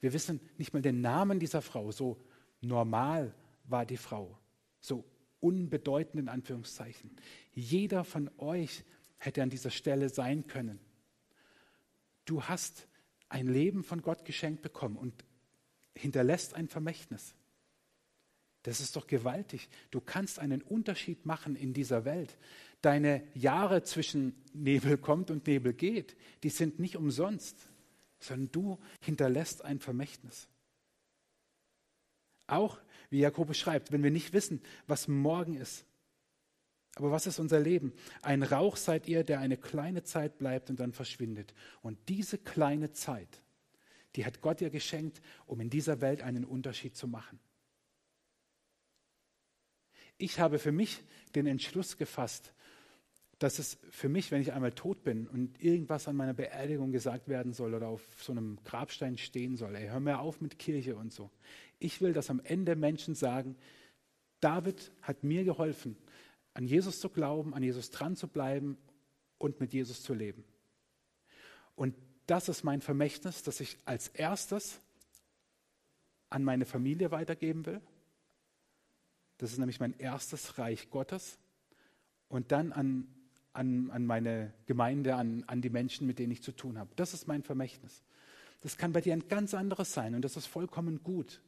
Wir 0.00 0.12
wissen 0.12 0.40
nicht 0.58 0.74
mal 0.74 0.82
den 0.82 1.00
Namen 1.00 1.38
dieser 1.38 1.62
Frau. 1.62 1.92
So 1.92 2.18
normal 2.60 3.34
war 3.70 3.86
die 3.86 3.96
Frau. 3.96 4.38
So 4.80 5.04
unbedeutend 5.40 6.20
in 6.20 6.28
Anführungszeichen. 6.28 7.16
Jeder 7.52 8.04
von 8.04 8.30
euch 8.38 8.84
hätte 9.18 9.42
an 9.42 9.50
dieser 9.50 9.70
Stelle 9.70 10.08
sein 10.08 10.46
können. 10.46 10.80
Du 12.24 12.44
hast 12.44 12.88
ein 13.28 13.46
Leben 13.46 13.84
von 13.84 14.02
Gott 14.02 14.24
geschenkt 14.24 14.62
bekommen 14.62 14.96
und 14.96 15.24
hinterlässt 15.94 16.54
ein 16.54 16.68
Vermächtnis. 16.68 17.34
Das 18.62 18.80
ist 18.80 18.96
doch 18.96 19.06
gewaltig. 19.06 19.68
Du 19.90 20.00
kannst 20.00 20.38
einen 20.38 20.60
Unterschied 20.60 21.24
machen 21.24 21.56
in 21.56 21.72
dieser 21.72 22.04
Welt. 22.04 22.36
Deine 22.82 23.26
Jahre 23.34 23.82
zwischen 23.82 24.34
Nebel 24.52 24.98
kommt 24.98 25.30
und 25.30 25.46
Nebel 25.46 25.72
geht, 25.72 26.16
die 26.42 26.50
sind 26.50 26.78
nicht 26.78 26.96
umsonst, 26.96 27.56
sondern 28.18 28.52
du 28.52 28.78
hinterlässt 29.00 29.64
ein 29.64 29.80
Vermächtnis. 29.80 30.48
Auch, 32.46 32.78
wie 33.10 33.20
Jakobus 33.20 33.58
schreibt, 33.58 33.92
wenn 33.92 34.02
wir 34.02 34.10
nicht 34.10 34.32
wissen, 34.32 34.62
was 34.86 35.08
morgen 35.08 35.54
ist. 35.54 35.84
Aber 36.96 37.10
was 37.10 37.26
ist 37.26 37.38
unser 37.38 37.60
Leben? 37.60 37.92
Ein 38.22 38.42
Rauch 38.42 38.76
seid 38.76 39.06
ihr, 39.06 39.22
der 39.22 39.40
eine 39.40 39.56
kleine 39.56 40.02
Zeit 40.02 40.38
bleibt 40.38 40.70
und 40.70 40.80
dann 40.80 40.92
verschwindet. 40.92 41.54
Und 41.82 41.98
diese 42.08 42.38
kleine 42.38 42.92
Zeit, 42.92 43.42
die 44.16 44.24
hat 44.24 44.40
Gott 44.40 44.60
dir 44.60 44.70
geschenkt, 44.70 45.20
um 45.46 45.60
in 45.60 45.70
dieser 45.70 46.00
Welt 46.00 46.22
einen 46.22 46.44
Unterschied 46.44 46.96
zu 46.96 47.06
machen 47.06 47.38
ich 50.20 50.38
habe 50.38 50.58
für 50.58 50.72
mich 50.72 51.02
den 51.34 51.46
Entschluss 51.46 51.96
gefasst, 51.96 52.52
dass 53.40 53.58
es 53.58 53.78
für 53.90 54.08
mich, 54.08 54.30
wenn 54.30 54.40
ich 54.40 54.52
einmal 54.52 54.70
tot 54.70 55.02
bin 55.02 55.26
und 55.26 55.60
irgendwas 55.60 56.06
an 56.06 56.14
meiner 56.14 56.34
Beerdigung 56.34 56.92
gesagt 56.92 57.28
werden 57.28 57.52
soll 57.52 57.74
oder 57.74 57.88
auf 57.88 58.02
so 58.22 58.30
einem 58.30 58.58
Grabstein 58.64 59.18
stehen 59.18 59.56
soll, 59.56 59.74
ey, 59.74 59.88
hör 59.88 59.98
mir 59.98 60.20
auf 60.20 60.40
mit 60.40 60.58
Kirche 60.58 60.94
und 60.94 61.12
so. 61.12 61.30
Ich 61.80 62.00
will, 62.00 62.12
dass 62.12 62.30
am 62.30 62.40
Ende 62.44 62.76
Menschen 62.76 63.14
sagen, 63.14 63.56
David 64.40 64.92
hat 65.02 65.24
mir 65.24 65.42
geholfen, 65.44 65.96
an 66.54 66.66
Jesus 66.66 67.00
zu 67.00 67.08
glauben, 67.08 67.52
an 67.52 67.62
Jesus 67.62 67.90
dran 67.90 68.14
zu 68.14 68.28
bleiben 68.28 68.78
und 69.38 69.58
mit 69.58 69.72
Jesus 69.72 70.02
zu 70.02 70.14
leben. 70.14 70.44
Und 71.74 71.96
das 72.26 72.48
ist 72.48 72.62
mein 72.62 72.80
Vermächtnis, 72.80 73.42
das 73.42 73.60
ich 73.60 73.78
als 73.84 74.08
erstes 74.08 74.80
an 76.28 76.44
meine 76.44 76.64
Familie 76.64 77.10
weitergeben 77.10 77.66
will 77.66 77.80
das 79.40 79.52
ist 79.52 79.58
nämlich 79.58 79.80
mein 79.80 79.98
erstes 79.98 80.58
Reich 80.58 80.90
Gottes. 80.90 81.38
Und 82.28 82.52
dann 82.52 82.72
an, 82.72 83.08
an, 83.52 83.90
an 83.90 84.06
meine 84.06 84.52
Gemeinde, 84.66 85.14
an, 85.14 85.44
an 85.46 85.60
die 85.60 85.70
Menschen, 85.70 86.06
mit 86.06 86.18
denen 86.18 86.32
ich 86.32 86.42
zu 86.42 86.52
tun 86.52 86.78
habe. 86.78 86.90
Das 86.96 87.14
ist 87.14 87.26
mein 87.26 87.42
Vermächtnis. 87.42 88.02
Das 88.60 88.76
kann 88.76 88.92
bei 88.92 89.00
dir 89.00 89.12
ein 89.12 89.28
ganz 89.28 89.54
anderes 89.54 89.92
sein 89.92 90.14
und 90.14 90.24
das 90.24 90.36
ist 90.36 90.46
vollkommen 90.46 91.02
gut. 91.02 91.40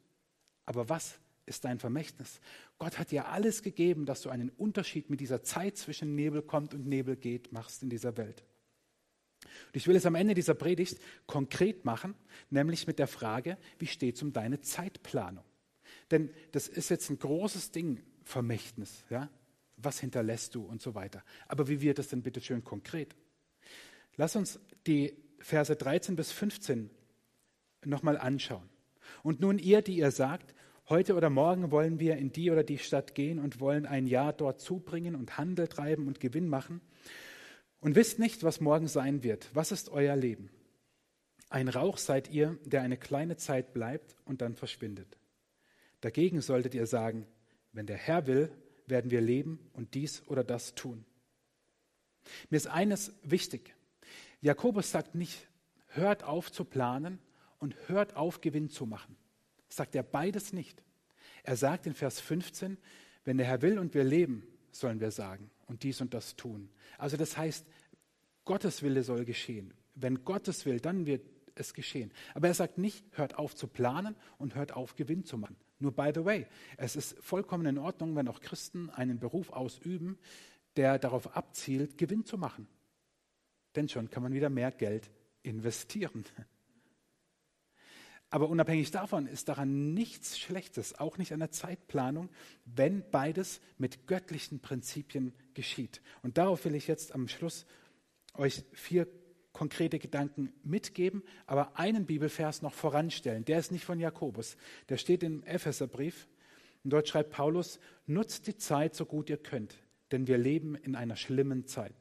Aber 0.65 0.89
was 0.89 1.19
ist 1.47 1.65
dein 1.65 1.79
Vermächtnis? 1.79 2.41
Gott 2.79 2.99
hat 2.99 3.11
dir 3.11 3.29
alles 3.29 3.63
gegeben, 3.63 4.07
dass 4.07 4.23
du 4.23 4.31
einen 4.31 4.51
Unterschied 4.51 5.11
mit 5.11 5.21
dieser 5.21 5.43
Zeit 5.43 5.77
zwischen 5.77 6.15
Nebel 6.15 6.43
kommt 6.43 6.75
und 6.75 6.87
Nebel 6.87 7.17
geht 7.17 7.53
machst 7.53 7.83
in 7.83 7.91
dieser 7.91 8.17
Welt. 8.17 8.45
Und 9.45 9.77
ich 9.77 9.87
will 9.87 9.97
es 9.97 10.07
am 10.07 10.15
Ende 10.15 10.35
dieser 10.35 10.55
Predigt 10.55 10.99
konkret 11.27 11.85
machen, 11.85 12.15
nämlich 12.51 12.87
mit 12.87 12.99
der 12.99 13.09
Frage, 13.09 13.59
wie 13.79 13.87
steht 13.87 14.17
es 14.17 14.23
um 14.23 14.33
deine 14.33 14.61
Zeitplanung? 14.61 15.45
Denn 16.11 16.31
das 16.53 16.69
ist 16.69 16.91
jetzt 16.91 17.11
ein 17.11 17.19
großes 17.19 17.73
Ding, 17.73 18.01
Vermächtnis. 18.25 19.05
Ja? 19.11 19.29
Was 19.83 20.01
hinterlässt 20.01 20.55
du 20.55 20.65
und 20.65 20.81
so 20.81 20.95
weiter. 20.95 21.23
Aber 21.49 21.69
wie 21.69 21.81
wird 21.81 21.99
es 21.99 22.09
denn 22.09 22.23
bitte 22.23 22.41
schön 22.41 22.65
konkret? 22.65 23.15
Lass 24.17 24.37
uns 24.37 24.61
die 24.87 25.15
Verse 25.39 25.75
13 25.75 26.17
bis 26.17 26.33
15 26.33 26.91
nochmal 27.85 28.17
anschauen. 28.19 28.69
Und 29.23 29.41
nun 29.41 29.59
ihr, 29.59 29.83
die 29.83 29.97
ihr 29.97 30.11
sagt, 30.11 30.55
heute 30.89 31.15
oder 31.15 31.31
morgen 31.31 31.71
wollen 31.71 31.99
wir 32.01 32.17
in 32.17 32.33
die 32.33 32.51
oder 32.51 32.65
die 32.65 32.79
Stadt 32.79 33.15
gehen 33.15 33.39
und 33.39 33.61
wollen 33.61 33.87
ein 33.87 34.07
Jahr 34.07 34.33
dort 34.33 34.61
zubringen 34.61 35.15
und 35.15 35.39
Handel 35.39 35.69
treiben 35.69 36.07
und 36.07 36.21
Gewinn 36.21 36.49
machen 36.49 36.81
und 37.81 37.97
wisst 37.97 38.19
nicht, 38.19 38.45
was 38.45 38.61
morgen 38.61 38.89
sein 38.89 39.23
wird. 39.23 39.51
Was 39.55 39.73
ist 39.73 39.91
euer 39.91 40.17
Leben? 40.17 40.51
Ein 41.51 41.69
Rauch 41.69 41.99
seid 41.99 42.31
ihr, 42.31 42.59
der 42.65 42.83
eine 42.83 42.97
kleine 42.97 43.37
Zeit 43.37 43.75
bleibt 43.75 44.17
und 44.25 44.41
dann 44.41 44.55
verschwindet. 44.55 45.19
Dagegen 46.01 46.41
solltet 46.41 46.75
ihr 46.75 46.87
sagen, 46.87 47.27
wenn 47.73 47.87
der 47.87 47.97
Herr 47.97 48.27
will, 48.27 48.51
werden 48.87 49.11
wir 49.11 49.21
leben 49.21 49.59
und 49.73 49.95
dies 49.95 50.23
oder 50.27 50.45
das 50.45 50.75
tun. 50.75 51.05
Mir 52.51 52.57
ist 52.57 52.67
eines 52.67 53.13
wichtig. 53.23 53.75
Jakobus 54.41 54.91
sagt 54.91 55.15
nicht, 55.15 55.49
hört 55.89 56.25
auf 56.25 56.51
zu 56.51 56.65
planen 56.65 57.19
und 57.59 57.77
hört 57.89 58.17
auf 58.17 58.41
Gewinn 58.41 58.69
zu 58.69 58.87
machen. 58.87 59.17
Sagt 59.69 59.95
er 59.95 60.03
beides 60.03 60.53
nicht. 60.53 60.83
Er 61.45 61.57
sagt 61.57 61.87
in 61.87 61.95
Vers 61.95 62.21
15, 62.21 62.79
wenn 63.25 63.39
der 63.39 63.47
Herr 63.47 63.63
will 63.63 63.79
und 63.79 63.95
wir 63.95 64.05
leben, 64.05 64.47
sollen 64.71 65.01
wir 65.01 65.11
sagen 65.11 65.51
und 65.67 65.83
dies 65.83 66.01
und 66.01 66.15
das 66.15 66.37
tun. 66.37 66.71
Also 66.99 67.17
das 67.17 67.37
heißt, 67.37 67.67
Gottes 68.45 68.83
Wille 68.83 69.03
soll 69.03 69.25
geschehen. 69.25 69.75
Wenn 69.95 70.25
Gottes 70.25 70.67
will, 70.67 70.81
dann 70.81 71.07
wird 71.07 71.23
es 71.55 71.75
geschehen. 71.75 72.13
Aber 72.35 72.49
er 72.49 72.55
sagt 72.55 72.79
nicht, 72.79 73.05
hört 73.13 73.39
auf 73.39 73.55
zu 73.55 73.67
planen 73.67 74.17
und 74.39 74.55
hört 74.55 74.73
auf 74.73 74.97
Gewinn 74.97 75.25
zu 75.25 75.37
machen. 75.39 75.57
Nur 75.83 75.93
by 75.93 76.13
the 76.15 76.25
way, 76.25 76.47
es 76.77 76.95
ist 76.95 77.19
vollkommen 77.21 77.67
in 77.67 77.77
Ordnung, 77.77 78.15
wenn 78.15 78.29
auch 78.29 78.41
Christen 78.41 78.89
einen 78.91 79.19
Beruf 79.19 79.51
ausüben, 79.51 80.17
der 80.77 80.99
darauf 81.01 81.37
abzielt, 81.37 81.99
Gewinn 81.99 82.25
zu 82.25 82.39
machen. 82.39 82.69
Denn 83.75 83.89
schon 83.89 84.09
kann 84.09 84.23
man 84.23 84.33
wieder 84.33 84.49
mehr 84.49 84.71
Geld 84.71 85.11
investieren. 85.43 86.25
Aber 88.31 88.49
unabhängig 88.49 88.93
davon 88.93 89.27
ist 89.27 89.49
daran 89.49 89.93
nichts 89.93 90.39
Schlechtes, 90.39 90.99
auch 90.99 91.19
nicht 91.19 91.33
an 91.33 91.41
der 91.41 91.51
Zeitplanung, 91.51 92.31
wenn 92.65 93.03
beides 93.11 93.61
mit 93.77 94.07
göttlichen 94.07 94.61
Prinzipien 94.61 95.35
geschieht. 95.53 96.01
Und 96.23 96.39
darauf 96.39 96.65
will 96.65 96.77
ich 96.77 96.87
jetzt 96.87 97.13
am 97.13 97.27
Schluss 97.27 97.67
euch 98.35 98.65
vier 98.73 99.07
konkrete 99.53 99.99
Gedanken 99.99 100.53
mitgeben, 100.65 101.23
aber 101.47 101.79
einen 101.79 102.07
Bibelvers 102.07 102.63
noch 102.63 102.75
voranstellen. 102.75 103.45
Der 103.45 103.59
ist 103.59 103.73
nicht 103.73 103.85
von 103.85 104.01
Jakobus, 104.01 104.57
der 104.89 104.97
steht 104.97 105.23
im 105.23 105.43
Epheserbrief. 105.45 106.29
Und 106.85 106.93
dort 106.93 107.09
schreibt 107.09 107.31
Paulus, 107.31 107.79
nutzt 108.07 108.47
die 108.47 108.57
Zeit 108.57 108.95
so 108.95 109.07
gut 109.07 109.31
ihr 109.31 109.37
könnt, 109.37 109.77
denn 110.11 110.27
wir 110.27 110.39
leben 110.39 110.75
in 110.75 110.97
einer 110.97 111.17
schlimmen 111.17 111.67
Zeit. 111.67 111.95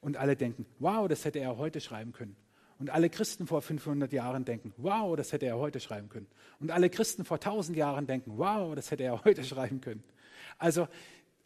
Und 0.00 0.16
alle 0.16 0.34
denken, 0.34 0.66
wow, 0.78 1.06
das 1.08 1.24
hätte 1.24 1.40
er 1.40 1.58
heute 1.58 1.80
schreiben 1.80 2.12
können. 2.12 2.36
Und 2.78 2.88
alle 2.88 3.10
Christen 3.10 3.46
vor 3.46 3.60
500 3.60 4.10
Jahren 4.12 4.46
denken, 4.46 4.72
wow, 4.78 5.14
das 5.14 5.32
hätte 5.32 5.44
er 5.44 5.58
heute 5.58 5.80
schreiben 5.80 6.08
können. 6.08 6.28
Und 6.60 6.70
alle 6.70 6.88
Christen 6.88 7.26
vor 7.26 7.36
1000 7.36 7.76
Jahren 7.76 8.06
denken, 8.06 8.38
wow, 8.38 8.74
das 8.74 8.90
hätte 8.90 9.04
er 9.04 9.22
heute 9.24 9.44
schreiben 9.44 9.82
können. 9.82 10.02
Also 10.56 10.88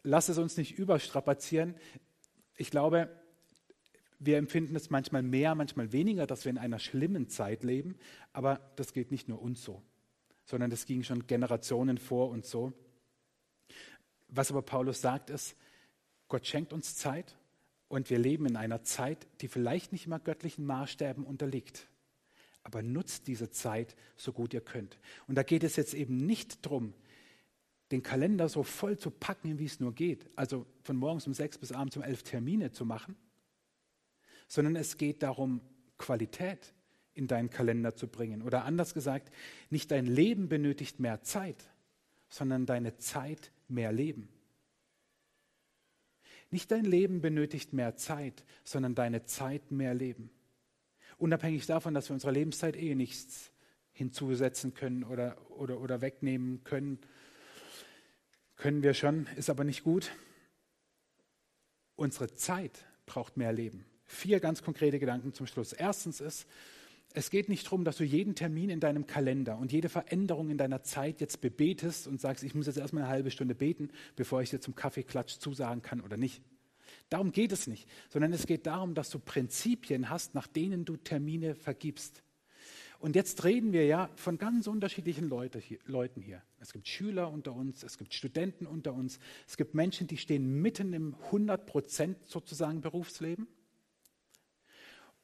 lass 0.03 0.29
es 0.29 0.37
uns 0.37 0.55
nicht 0.55 0.77
überstrapazieren. 0.77 1.75
Ich 2.55 2.71
glaube, 2.71 3.09
wir 4.25 4.37
empfinden 4.37 4.75
es 4.75 4.89
manchmal 4.89 5.23
mehr, 5.23 5.55
manchmal 5.55 5.91
weniger, 5.91 6.27
dass 6.27 6.45
wir 6.45 6.49
in 6.49 6.57
einer 6.57 6.79
schlimmen 6.79 7.29
Zeit 7.29 7.63
leben, 7.63 7.95
aber 8.33 8.59
das 8.75 8.93
geht 8.93 9.11
nicht 9.11 9.27
nur 9.27 9.41
uns 9.41 9.63
so, 9.63 9.81
sondern 10.45 10.69
das 10.69 10.85
ging 10.85 11.03
schon 11.03 11.27
Generationen 11.27 11.97
vor 11.97 12.29
und 12.29 12.45
so. 12.45 12.73
Was 14.27 14.51
aber 14.51 14.61
Paulus 14.61 15.01
sagt 15.01 15.29
ist, 15.29 15.55
Gott 16.27 16.47
schenkt 16.47 16.73
uns 16.73 16.95
Zeit 16.95 17.37
und 17.87 18.09
wir 18.09 18.19
leben 18.19 18.45
in 18.45 18.55
einer 18.55 18.83
Zeit, 18.83 19.27
die 19.41 19.47
vielleicht 19.47 19.91
nicht 19.91 20.07
immer 20.07 20.19
göttlichen 20.19 20.65
Maßstäben 20.65 21.23
unterliegt. 21.23 21.87
Aber 22.63 22.81
nutzt 22.81 23.27
diese 23.27 23.51
Zeit 23.51 23.95
so 24.15 24.33
gut 24.33 24.53
ihr 24.53 24.61
könnt. 24.61 24.97
Und 25.27 25.35
da 25.35 25.43
geht 25.43 25.63
es 25.63 25.75
jetzt 25.75 25.93
eben 25.93 26.17
nicht 26.17 26.65
darum, 26.65 26.93
den 27.91 28.01
Kalender 28.01 28.49
so 28.49 28.63
voll 28.63 28.97
zu 28.97 29.11
packen, 29.11 29.59
wie 29.59 29.65
es 29.65 29.79
nur 29.79 29.93
geht. 29.93 30.27
Also 30.35 30.65
von 30.81 30.95
morgens 30.95 31.27
um 31.27 31.33
sechs 31.35 31.59
bis 31.59 31.71
abends 31.71 31.95
um 31.95 32.01
elf 32.01 32.23
Termine 32.23 32.71
zu 32.71 32.83
machen, 32.83 33.15
sondern 34.47 34.75
es 34.75 34.97
geht 34.97 35.23
darum, 35.23 35.61
Qualität 35.97 36.73
in 37.13 37.27
deinen 37.27 37.49
Kalender 37.49 37.95
zu 37.95 38.07
bringen. 38.07 38.41
Oder 38.41 38.65
anders 38.65 38.93
gesagt, 38.93 39.31
nicht 39.69 39.91
dein 39.91 40.05
Leben 40.05 40.49
benötigt 40.49 40.99
mehr 40.99 41.21
Zeit, 41.21 41.63
sondern 42.27 42.65
deine 42.65 42.97
Zeit 42.97 43.51
mehr 43.67 43.91
Leben. 43.91 44.29
Nicht 46.51 46.71
dein 46.71 46.85
Leben 46.85 47.21
benötigt 47.21 47.73
mehr 47.73 47.95
Zeit, 47.95 48.45
sondern 48.63 48.95
deine 48.95 49.25
Zeit 49.25 49.71
mehr 49.71 49.93
Leben. 49.93 50.29
Unabhängig 51.17 51.65
davon, 51.65 51.93
dass 51.93 52.09
wir 52.09 52.13
unserer 52.13 52.33
Lebenszeit 52.33 52.75
eh 52.75 52.95
nichts 52.95 53.51
hinzusetzen 53.93 54.73
können 54.73 55.05
oder, 55.05 55.37
oder, 55.51 55.79
oder 55.79 56.01
wegnehmen 56.01 56.63
können, 56.65 56.99
können 58.57 58.83
wir 58.83 58.93
schon, 58.93 59.27
ist 59.37 59.49
aber 59.49 59.63
nicht 59.63 59.83
gut. 59.83 60.11
Unsere 61.95 62.33
Zeit 62.35 62.85
braucht 63.05 63.37
mehr 63.37 63.53
Leben. 63.53 63.85
Vier 64.05 64.39
ganz 64.39 64.61
konkrete 64.61 64.99
Gedanken 64.99 65.33
zum 65.33 65.47
Schluss. 65.47 65.73
Erstens 65.73 66.21
ist, 66.21 66.47
es 67.13 67.29
geht 67.29 67.47
nicht 67.47 67.65
darum, 67.65 67.85
dass 67.85 67.97
du 67.97 68.03
jeden 68.03 68.35
Termin 68.35 68.69
in 68.69 68.81
deinem 68.81 69.07
Kalender 69.07 69.57
und 69.57 69.71
jede 69.71 69.87
Veränderung 69.87 70.49
in 70.49 70.57
deiner 70.57 70.83
Zeit 70.83 71.21
jetzt 71.21 71.39
bebetest 71.39 72.07
und 72.07 72.19
sagst, 72.19 72.43
ich 72.43 72.53
muss 72.53 72.67
jetzt 72.67 72.77
erstmal 72.77 73.03
eine 73.03 73.11
halbe 73.11 73.31
Stunde 73.31 73.55
beten, 73.55 73.89
bevor 74.17 74.41
ich 74.41 74.49
dir 74.49 74.59
zum 74.59 74.75
Kaffeeklatsch 74.75 75.39
zusagen 75.39 75.81
kann 75.81 76.01
oder 76.01 76.17
nicht. 76.17 76.41
Darum 77.09 77.31
geht 77.31 77.51
es 77.51 77.67
nicht, 77.67 77.87
sondern 78.09 78.33
es 78.33 78.45
geht 78.45 78.65
darum, 78.67 78.95
dass 78.95 79.09
du 79.09 79.19
Prinzipien 79.19 80.09
hast, 80.09 80.35
nach 80.35 80.47
denen 80.47 80.83
du 80.83 80.97
Termine 80.97 81.55
vergibst. 81.55 82.21
Und 82.99 83.15
jetzt 83.15 83.43
reden 83.43 83.71
wir 83.71 83.85
ja 83.85 84.09
von 84.15 84.37
ganz 84.37 84.67
unterschiedlichen 84.67 85.29
Leute 85.29 85.59
hier, 85.59 85.79
Leuten 85.85 86.21
hier. 86.21 86.41
Es 86.59 86.73
gibt 86.73 86.87
Schüler 86.87 87.31
unter 87.31 87.53
uns, 87.53 87.83
es 87.83 87.97
gibt 87.97 88.13
Studenten 88.13 88.65
unter 88.65 88.93
uns, 88.93 89.19
es 89.47 89.57
gibt 89.57 89.73
Menschen, 89.73 90.07
die 90.07 90.17
stehen 90.17 90.61
mitten 90.61 90.93
im 90.93 91.15
100 91.25 91.65
Prozent 91.65 92.17
sozusagen 92.27 92.81
Berufsleben. 92.81 93.47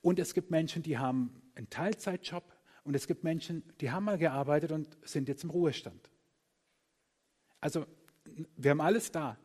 Und 0.01 0.19
es 0.19 0.33
gibt 0.33 0.51
Menschen, 0.51 0.83
die 0.83 0.97
haben 0.97 1.41
einen 1.55 1.69
Teilzeitjob 1.69 2.43
und 2.83 2.95
es 2.95 3.07
gibt 3.07 3.23
Menschen, 3.23 3.63
die 3.79 3.91
haben 3.91 4.05
mal 4.05 4.17
gearbeitet 4.17 4.71
und 4.71 4.97
sind 5.03 5.27
jetzt 5.27 5.43
im 5.43 5.51
Ruhestand. 5.51 6.09
Also 7.59 7.85
wir 8.57 8.71
haben 8.71 8.81
alles 8.81 9.11
da 9.11 9.37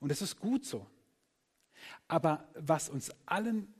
und 0.00 0.10
es 0.10 0.22
ist 0.22 0.38
gut 0.38 0.64
so. 0.64 0.86
Aber 2.08 2.48
was 2.54 2.88
uns 2.88 3.10
allen 3.26 3.72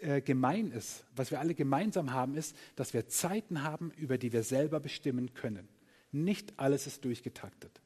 äh, 0.00 0.20
gemein 0.20 0.70
ist, 0.70 1.04
was 1.14 1.30
wir 1.30 1.40
alle 1.40 1.54
gemeinsam 1.54 2.12
haben, 2.12 2.34
ist, 2.34 2.56
dass 2.74 2.94
wir 2.94 3.08
Zeiten 3.08 3.62
haben, 3.62 3.90
über 3.92 4.18
die 4.18 4.32
wir 4.32 4.42
selber 4.42 4.80
bestimmen 4.80 5.34
können. 5.34 5.68
Nicht 6.12 6.58
alles 6.58 6.86
ist 6.86 7.04
durchgetaktet. 7.04 7.80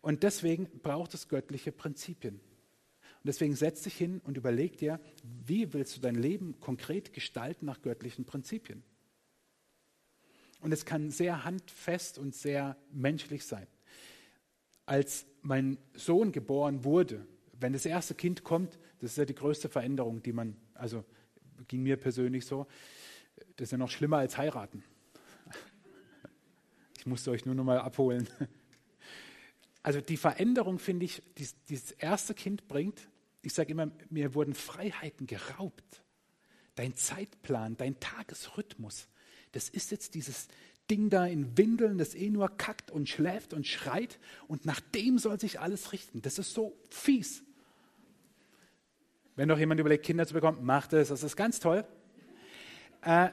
Und 0.00 0.22
deswegen 0.22 0.68
braucht 0.80 1.14
es 1.14 1.28
göttliche 1.28 1.72
Prinzipien. 1.72 2.40
Und 3.24 3.28
deswegen 3.28 3.56
setz 3.56 3.80
dich 3.80 3.96
hin 3.96 4.20
und 4.24 4.36
überleg 4.36 4.76
dir, 4.76 5.00
wie 5.22 5.72
willst 5.72 5.96
du 5.96 6.00
dein 6.02 6.14
Leben 6.14 6.60
konkret 6.60 7.14
gestalten 7.14 7.64
nach 7.64 7.80
göttlichen 7.80 8.26
Prinzipien. 8.26 8.82
Und 10.60 10.72
es 10.72 10.84
kann 10.84 11.10
sehr 11.10 11.42
handfest 11.42 12.18
und 12.18 12.34
sehr 12.34 12.76
menschlich 12.92 13.46
sein. 13.46 13.66
Als 14.84 15.24
mein 15.40 15.78
Sohn 15.94 16.32
geboren 16.32 16.84
wurde, 16.84 17.26
wenn 17.58 17.72
das 17.72 17.86
erste 17.86 18.14
Kind 18.14 18.44
kommt, 18.44 18.78
das 19.00 19.12
ist 19.12 19.16
ja 19.16 19.24
die 19.24 19.34
größte 19.34 19.70
Veränderung, 19.70 20.22
die 20.22 20.34
man, 20.34 20.54
also 20.74 21.02
ging 21.66 21.82
mir 21.82 21.96
persönlich 21.96 22.44
so, 22.44 22.66
das 23.56 23.68
ist 23.68 23.72
ja 23.72 23.78
noch 23.78 23.90
schlimmer 23.90 24.18
als 24.18 24.36
heiraten. 24.36 24.84
Ich 26.98 27.06
musste 27.06 27.30
euch 27.30 27.46
nur 27.46 27.54
noch 27.54 27.64
mal 27.64 27.78
abholen. 27.78 28.28
Also 29.82 30.00
die 30.00 30.16
Veränderung, 30.16 30.78
finde 30.78 31.04
ich, 31.04 31.22
die 31.36 31.46
dieses 31.68 31.90
erste 31.90 32.32
Kind 32.32 32.66
bringt, 32.68 33.06
ich 33.44 33.54
sage 33.54 33.72
immer, 33.72 33.90
mir 34.10 34.34
wurden 34.34 34.54
Freiheiten 34.54 35.26
geraubt. 35.26 36.02
Dein 36.74 36.94
Zeitplan, 36.94 37.76
dein 37.76 38.00
Tagesrhythmus, 38.00 39.08
das 39.52 39.68
ist 39.68 39.90
jetzt 39.92 40.14
dieses 40.14 40.48
Ding 40.90 41.08
da 41.08 41.26
in 41.26 41.56
Windeln, 41.56 41.98
das 41.98 42.14
eh 42.14 42.28
nur 42.30 42.48
kackt 42.48 42.90
und 42.90 43.08
schläft 43.08 43.54
und 43.54 43.66
schreit 43.66 44.18
und 44.48 44.66
nach 44.66 44.80
dem 44.80 45.18
soll 45.18 45.38
sich 45.38 45.60
alles 45.60 45.92
richten. 45.92 46.20
Das 46.20 46.38
ist 46.38 46.52
so 46.52 46.76
fies. 46.90 47.44
Wenn 49.36 49.48
noch 49.48 49.58
jemand 49.58 49.80
überlegt, 49.80 50.04
Kinder 50.04 50.26
zu 50.26 50.34
bekommen, 50.34 50.64
macht 50.64 50.92
es, 50.92 51.08
das 51.08 51.22
ist 51.22 51.36
ganz 51.36 51.60
toll. 51.60 51.86
Äh, 53.02 53.30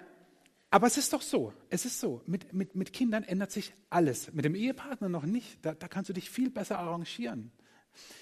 aber 0.70 0.88
es 0.88 0.98
ist 0.98 1.12
doch 1.12 1.22
so, 1.22 1.54
es 1.70 1.86
ist 1.86 2.00
so, 2.00 2.22
mit, 2.26 2.54
mit, 2.54 2.76
mit 2.76 2.94
Kindern 2.94 3.24
ändert 3.24 3.52
sich 3.52 3.74
alles. 3.90 4.32
Mit 4.32 4.46
dem 4.46 4.56
Ehepartner 4.56 5.10
noch 5.10 5.26
nicht, 5.26 5.66
da, 5.66 5.74
da 5.74 5.88
kannst 5.88 6.10
du 6.10 6.14
dich 6.14 6.30
viel 6.30 6.50
besser 6.50 6.80
arrangieren. 6.80 7.52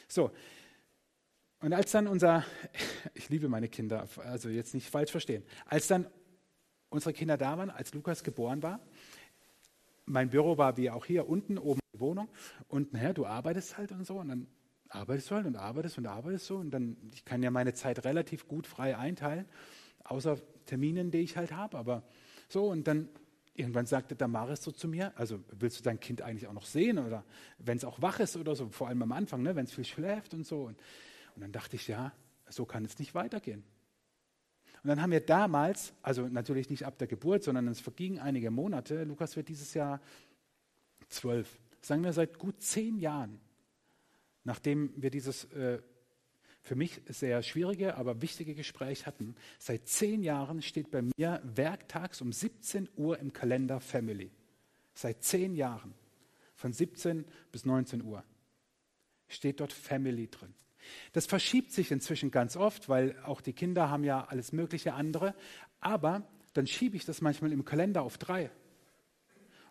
So, 0.08 0.32
und 1.62 1.74
als 1.74 1.92
dann 1.92 2.08
unser, 2.08 2.46
ich 3.14 3.30
liebe 3.30 3.50
meine 3.50 3.70
Kinder, 3.70 4.08
also 4.18 4.50
jetzt 4.50 4.74
nicht 4.74 4.90
falsch 4.90 5.12
verstehen, 5.12 5.44
als 5.66 5.88
dann 5.88 6.08
unsere 6.90 7.14
Kinder 7.14 7.38
da 7.38 7.58
waren, 7.58 7.70
als 7.70 7.94
Lukas 7.94 8.24
geboren 8.24 8.64
war, 8.64 8.80
mein 10.10 10.30
Büro 10.30 10.58
war 10.58 10.76
wie 10.78 10.90
auch 10.90 11.06
hier 11.06 11.30
unten, 11.30 11.58
oben 11.58 11.80
die 11.94 12.00
Wohnung. 12.00 12.30
Und 12.68 12.94
naja, 12.94 13.14
du 13.14 13.26
arbeitest 13.26 13.78
halt 13.78 13.92
und 13.92 14.06
so. 14.06 14.16
Und 14.16 14.30
dann 14.30 14.48
arbeitest 14.90 15.30
du 15.30 15.36
halt 15.36 15.46
und 15.46 15.56
arbeitest 15.56 15.98
und 16.00 16.08
arbeitest 16.08 16.48
so. 16.48 16.58
Und 16.58 16.72
dann, 16.72 16.98
ich 17.14 17.24
kann 17.26 17.44
ja 17.44 17.52
meine 17.52 17.74
Zeit 17.74 18.04
relativ 18.06 18.48
gut 18.48 18.66
frei 18.66 18.98
einteilen, 18.98 19.46
außer 20.04 20.38
Terminen, 20.66 21.12
die 21.12 21.20
ich 21.20 21.38
halt 21.38 21.52
habe. 21.52 21.78
Aber 21.78 22.04
so, 22.48 22.66
und 22.66 22.88
dann 22.88 23.10
irgendwann 23.54 23.86
sagte 23.86 24.16
Damaris 24.16 24.64
so 24.64 24.72
zu 24.72 24.88
mir, 24.88 25.14
also 25.16 25.40
willst 25.52 25.80
du 25.80 25.84
dein 25.84 26.00
Kind 26.00 26.22
eigentlich 26.22 26.48
auch 26.48 26.54
noch 26.54 26.66
sehen 26.66 26.98
oder 26.98 27.24
wenn 27.60 27.78
es 27.78 27.84
auch 27.84 28.02
wach 28.02 28.20
ist 28.20 28.38
oder 28.38 28.56
so, 28.56 28.70
vor 28.70 28.88
allem 28.88 29.02
am 29.04 29.12
Anfang, 29.12 29.44
ne, 29.44 29.56
wenn 29.56 29.66
es 29.66 29.74
viel 29.74 29.86
schläft 29.86 30.34
und 30.34 30.48
so. 30.48 30.64
Und, 30.64 30.80
und 31.40 31.44
dann 31.44 31.52
dachte 31.54 31.78
ich, 31.78 31.88
ja, 31.88 32.12
so 32.50 32.66
kann 32.66 32.84
es 32.84 33.00
nicht 33.00 33.16
weitergehen. 33.16 33.64
Und 34.84 34.90
dann 34.90 35.02
haben 35.02 35.12
wir 35.12 35.22
damals, 35.22 35.94
also 36.02 36.28
natürlich 36.28 36.70
nicht 36.70 36.86
ab 36.86 36.98
der 36.98 37.08
Geburt, 37.08 37.44
sondern 37.44 37.66
es 37.70 37.80
vergingen 37.80 38.20
einige 38.20 38.52
Monate, 38.52 39.06
Lukas 39.06 39.38
wird 39.38 39.48
dieses 39.48 39.74
Jahr 39.74 40.02
zwölf, 41.08 41.58
sagen 41.80 42.04
wir 42.04 42.12
seit 42.12 42.40
gut 42.40 42.62
zehn 42.62 42.98
Jahren, 42.98 43.40
nachdem 44.44 44.92
wir 44.98 45.12
dieses 45.12 45.46
äh, 45.54 45.82
für 46.62 46.76
mich 46.76 47.00
sehr 47.08 47.42
schwierige, 47.42 47.96
aber 47.96 48.22
wichtige 48.22 48.54
Gespräch 48.54 49.06
hatten. 49.06 49.36
Seit 49.60 49.88
zehn 49.88 50.22
Jahren 50.22 50.62
steht 50.62 50.92
bei 50.92 51.02
mir 51.02 51.42
werktags 51.44 52.20
um 52.20 52.34
17 52.34 52.90
Uhr 52.98 53.18
im 53.18 53.32
Kalender 53.32 53.80
Family. 53.80 54.30
Seit 54.94 55.24
zehn 55.24 55.56
Jahren, 55.56 55.94
von 56.56 56.74
17 56.74 57.24
bis 57.54 57.64
19 57.64 58.04
Uhr, 58.04 58.26
steht 59.30 59.62
dort 59.62 59.72
Family 59.72 60.28
drin. 60.30 60.54
Das 61.14 61.26
verschiebt 61.26 61.72
sich 61.72 61.92
inzwischen 61.92 62.32
ganz 62.32 62.56
oft, 62.56 62.90
weil 62.90 63.16
auch 63.24 63.42
die 63.42 63.54
Kinder 63.54 63.90
haben 63.90 64.04
ja 64.04 64.26
alles 64.26 64.52
mögliche 64.52 64.94
andere. 64.94 65.36
Aber 65.80 66.28
dann 66.54 66.68
schiebe 66.68 66.96
ich 66.96 67.06
das 67.06 67.22
manchmal 67.22 67.52
im 67.52 67.66
Kalender 67.66 68.02
auf 68.02 68.18
drei. 68.18 68.52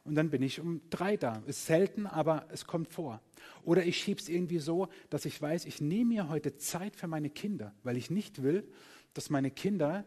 Und 0.05 0.15
dann 0.15 0.31
bin 0.31 0.43
ich 0.43 0.61
um 0.61 0.81
drei 0.91 1.17
da. 1.17 1.43
Ist 1.47 1.67
selten, 1.67 2.07
aber 2.07 2.47
es 2.51 2.67
kommt 2.67 2.89
vor. 2.89 3.21
Oder 3.63 3.85
ich 3.85 3.99
schiebe 3.99 4.21
es 4.21 4.29
irgendwie 4.29 4.59
so, 4.59 4.89
dass 5.11 5.25
ich 5.25 5.41
weiß, 5.41 5.67
ich 5.67 5.81
nehme 5.81 6.15
mir 6.15 6.29
heute 6.29 6.57
Zeit 6.57 6.97
für 6.97 7.07
meine 7.07 7.29
Kinder, 7.29 7.75
weil 7.83 7.97
ich 7.97 8.11
nicht 8.11 8.43
will, 8.43 8.67
dass 9.13 9.29
meine 9.29 9.51
Kinder 9.51 10.05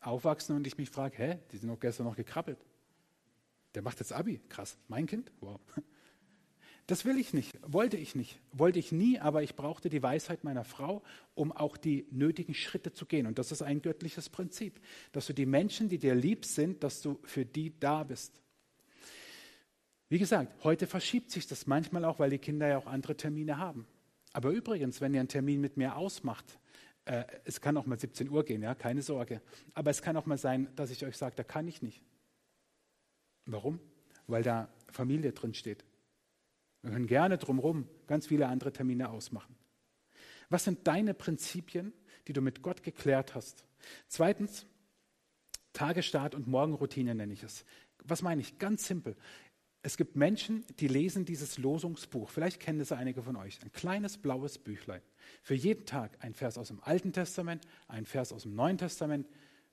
aufwachsen 0.00 0.54
und 0.54 0.66
ich 0.66 0.78
mich 0.78 0.90
frage, 0.90 1.18
hä, 1.18 1.38
die 1.50 1.56
sind 1.56 1.68
doch 1.68 1.80
gestern 1.80 2.06
noch 2.06 2.16
gekrabbelt. 2.16 2.64
Der 3.74 3.82
macht 3.82 3.98
jetzt 3.98 4.12
Abi. 4.12 4.40
Krass. 4.48 4.78
Mein 4.88 5.06
Kind? 5.06 5.32
Wow. 5.40 5.60
Das 6.86 7.04
will 7.04 7.18
ich 7.18 7.34
nicht, 7.34 7.58
wollte 7.62 7.96
ich 7.96 8.14
nicht, 8.14 8.38
wollte 8.52 8.78
ich 8.78 8.92
nie, 8.92 9.18
aber 9.18 9.42
ich 9.42 9.56
brauchte 9.56 9.88
die 9.88 10.02
Weisheit 10.02 10.44
meiner 10.44 10.64
Frau, 10.64 11.02
um 11.34 11.50
auch 11.50 11.76
die 11.76 12.06
nötigen 12.12 12.54
Schritte 12.54 12.92
zu 12.92 13.06
gehen. 13.06 13.26
Und 13.26 13.38
das 13.38 13.50
ist 13.50 13.62
ein 13.62 13.82
göttliches 13.82 14.28
Prinzip, 14.28 14.80
dass 15.10 15.26
du 15.26 15.32
die 15.32 15.46
Menschen, 15.46 15.88
die 15.88 15.98
dir 15.98 16.14
lieb 16.14 16.44
sind, 16.44 16.84
dass 16.84 17.02
du 17.02 17.18
für 17.24 17.44
die 17.44 17.78
da 17.80 18.04
bist. 18.04 18.40
Wie 20.08 20.18
gesagt, 20.18 20.62
heute 20.62 20.86
verschiebt 20.86 21.32
sich 21.32 21.48
das 21.48 21.66
manchmal 21.66 22.04
auch, 22.04 22.20
weil 22.20 22.30
die 22.30 22.38
Kinder 22.38 22.68
ja 22.68 22.78
auch 22.78 22.86
andere 22.86 23.16
Termine 23.16 23.58
haben. 23.58 23.88
Aber 24.32 24.50
übrigens, 24.50 25.00
wenn 25.00 25.12
ihr 25.12 25.20
einen 25.20 25.28
Termin 25.28 25.60
mit 25.60 25.76
mir 25.76 25.96
ausmacht, 25.96 26.60
äh, 27.06 27.24
es 27.44 27.60
kann 27.60 27.76
auch 27.76 27.86
mal 27.86 27.98
17 27.98 28.30
Uhr 28.30 28.44
gehen, 28.44 28.62
ja, 28.62 28.76
keine 28.76 29.02
Sorge. 29.02 29.42
Aber 29.74 29.90
es 29.90 30.02
kann 30.02 30.16
auch 30.16 30.26
mal 30.26 30.38
sein, 30.38 30.68
dass 30.76 30.90
ich 30.90 31.04
euch 31.04 31.16
sage, 31.16 31.34
da 31.34 31.42
kann 31.42 31.66
ich 31.66 31.82
nicht. 31.82 32.00
Warum? 33.46 33.80
Weil 34.28 34.44
da 34.44 34.68
Familie 34.92 35.32
drin 35.32 35.54
steht. 35.54 35.84
Wir 36.86 36.92
können 36.92 37.08
gerne 37.08 37.36
drumherum 37.36 37.88
ganz 38.06 38.28
viele 38.28 38.46
andere 38.46 38.72
Termine 38.72 39.10
ausmachen. 39.10 39.56
Was 40.50 40.62
sind 40.62 40.86
deine 40.86 41.14
Prinzipien, 41.14 41.92
die 42.28 42.32
du 42.32 42.40
mit 42.40 42.62
Gott 42.62 42.84
geklärt 42.84 43.34
hast? 43.34 43.66
Zweitens, 44.06 44.66
Tagestart 45.72 46.36
und 46.36 46.46
Morgenroutine 46.46 47.16
nenne 47.16 47.32
ich 47.32 47.42
es. 47.42 47.64
Was 48.04 48.22
meine 48.22 48.40
ich? 48.40 48.60
Ganz 48.60 48.86
simpel. 48.86 49.16
Es 49.82 49.96
gibt 49.96 50.14
Menschen, 50.14 50.64
die 50.78 50.86
lesen 50.86 51.24
dieses 51.24 51.58
Losungsbuch. 51.58 52.30
Vielleicht 52.30 52.60
kennen 52.60 52.78
es 52.78 52.92
einige 52.92 53.20
von 53.20 53.34
euch. 53.34 53.60
Ein 53.64 53.72
kleines 53.72 54.16
blaues 54.16 54.56
Büchlein. 54.56 55.02
Für 55.42 55.54
jeden 55.54 55.86
Tag 55.86 56.16
ein 56.20 56.34
Vers 56.34 56.56
aus 56.56 56.68
dem 56.68 56.80
Alten 56.84 57.12
Testament, 57.12 57.66
ein 57.88 58.06
Vers 58.06 58.32
aus 58.32 58.42
dem 58.42 58.54
Neuen 58.54 58.78
Testament, 58.78 59.26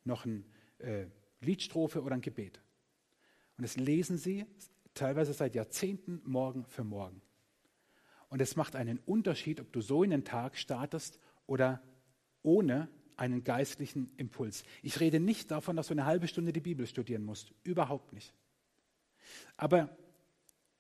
noch 0.04 0.26
eine 0.26 0.44
äh, 0.80 1.06
Liedstrophe 1.42 2.02
oder 2.02 2.16
ein 2.16 2.22
Gebet. 2.22 2.60
Und 3.58 3.62
das 3.62 3.78
lesen 3.78 4.18
sie 4.18 4.48
teilweise 4.94 5.34
seit 5.34 5.56
Jahrzehnten 5.56 6.22
Morgen 6.26 6.66
für 6.66 6.84
Morgen. 6.84 7.22
Und 8.30 8.42
es 8.42 8.56
macht 8.56 8.76
einen 8.76 9.00
Unterschied, 9.00 9.60
ob 9.60 9.72
du 9.72 9.82
so 9.82 10.04
in 10.04 10.10
den 10.10 10.24
Tag 10.24 10.58
startest 10.58 11.20
oder 11.46 11.82
ohne 12.42 12.90
einen 13.16 13.44
geistlichen 13.44 14.12
Impuls. 14.18 14.64
Ich 14.82 15.00
rede 15.00 15.20
nicht 15.20 15.52
davon, 15.52 15.76
dass 15.76 15.88
du 15.88 15.94
eine 15.94 16.06
halbe 16.06 16.28
Stunde 16.28 16.52
die 16.52 16.60
Bibel 16.60 16.88
studieren 16.88 17.24
musst. 17.24 17.54
Überhaupt 17.64 18.12
nicht. 18.14 18.34
Aber 19.56 19.96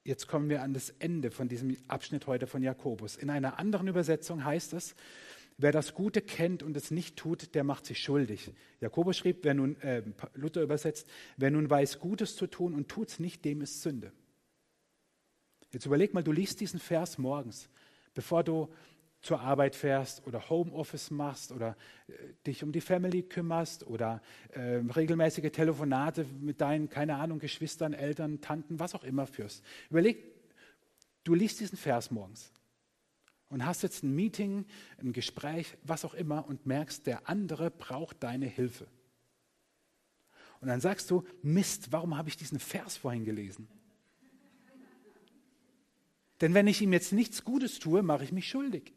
jetzt 0.03 0.27
kommen 0.27 0.49
wir 0.49 0.61
an 0.61 0.73
das 0.73 0.89
Ende 0.89 1.31
von 1.31 1.47
diesem 1.47 1.77
Abschnitt 1.87 2.27
heute 2.27 2.47
von 2.47 2.61
Jakobus. 2.63 3.15
In 3.15 3.29
einer 3.29 3.59
anderen 3.59 3.87
Übersetzung 3.87 4.43
heißt 4.43 4.73
es, 4.73 4.95
Wer 5.57 5.71
das 5.71 5.93
Gute 5.93 6.21
kennt 6.21 6.63
und 6.63 6.75
es 6.75 6.91
nicht 6.91 7.15
tut, 7.15 7.53
der 7.55 7.63
macht 7.63 7.85
sich 7.85 7.99
schuldig. 7.99 8.51
Jakobus 8.79 9.17
schrieb, 9.17 9.39
wer 9.43 9.53
nun, 9.53 9.79
äh, 9.81 10.03
Luther 10.33 10.61
übersetzt, 10.61 11.07
wer 11.37 11.51
nun 11.51 11.69
weiß, 11.69 11.99
Gutes 11.99 12.35
zu 12.35 12.47
tun 12.47 12.73
und 12.73 12.89
tut 12.89 13.09
es 13.09 13.19
nicht, 13.19 13.45
dem 13.45 13.61
ist 13.61 13.81
Sünde. 13.81 14.11
Jetzt 15.71 15.85
überleg 15.85 16.13
mal, 16.13 16.23
du 16.23 16.31
liest 16.31 16.59
diesen 16.59 16.79
Vers 16.79 17.17
morgens, 17.17 17.69
bevor 18.13 18.43
du 18.43 18.69
zur 19.21 19.39
Arbeit 19.39 19.75
fährst 19.75 20.25
oder 20.27 20.49
Homeoffice 20.49 21.09
machst 21.09 21.51
oder 21.51 21.77
äh, 22.07 22.13
dich 22.45 22.63
um 22.63 22.71
die 22.71 22.81
Family 22.81 23.23
kümmerst 23.23 23.87
oder 23.87 24.21
äh, 24.49 24.81
regelmäßige 24.95 25.51
Telefonate 25.51 26.25
mit 26.41 26.61
deinen, 26.61 26.89
keine 26.89 27.15
Ahnung, 27.15 27.39
Geschwistern, 27.39 27.93
Eltern, 27.93 28.41
Tanten, 28.41 28.79
was 28.79 28.95
auch 28.95 29.03
immer 29.03 29.25
führst. 29.25 29.63
Überleg, 29.89 30.17
du 31.23 31.35
liest 31.35 31.59
diesen 31.59 31.77
Vers 31.77 32.11
morgens 32.11 32.51
und 33.53 33.67
hast 33.67 33.83
jetzt 33.83 34.01
ein 34.01 34.15
Meeting, 34.15 34.65
ein 34.97 35.13
Gespräch, 35.13 35.77
was 35.83 36.05
auch 36.05 36.15
immer 36.15 36.47
und 36.47 36.65
merkst, 36.65 37.05
der 37.05 37.29
andere 37.29 37.69
braucht 37.69 38.23
deine 38.23 38.47
Hilfe. 38.47 38.87
Und 40.59 40.69
dann 40.69 40.81
sagst 40.81 41.11
du, 41.11 41.23
Mist, 41.43 41.91
warum 41.91 42.17
habe 42.17 42.29
ich 42.29 42.35
diesen 42.35 42.57
Vers 42.57 42.97
vorhin 42.97 43.25
gelesen? 43.25 43.67
Denn 46.41 46.55
wenn 46.55 46.65
ich 46.65 46.81
ihm 46.81 46.93
jetzt 46.93 47.13
nichts 47.13 47.43
Gutes 47.43 47.77
tue, 47.77 48.01
mache 48.01 48.23
ich 48.23 48.31
mich 48.31 48.49
schuldig. 48.49 48.91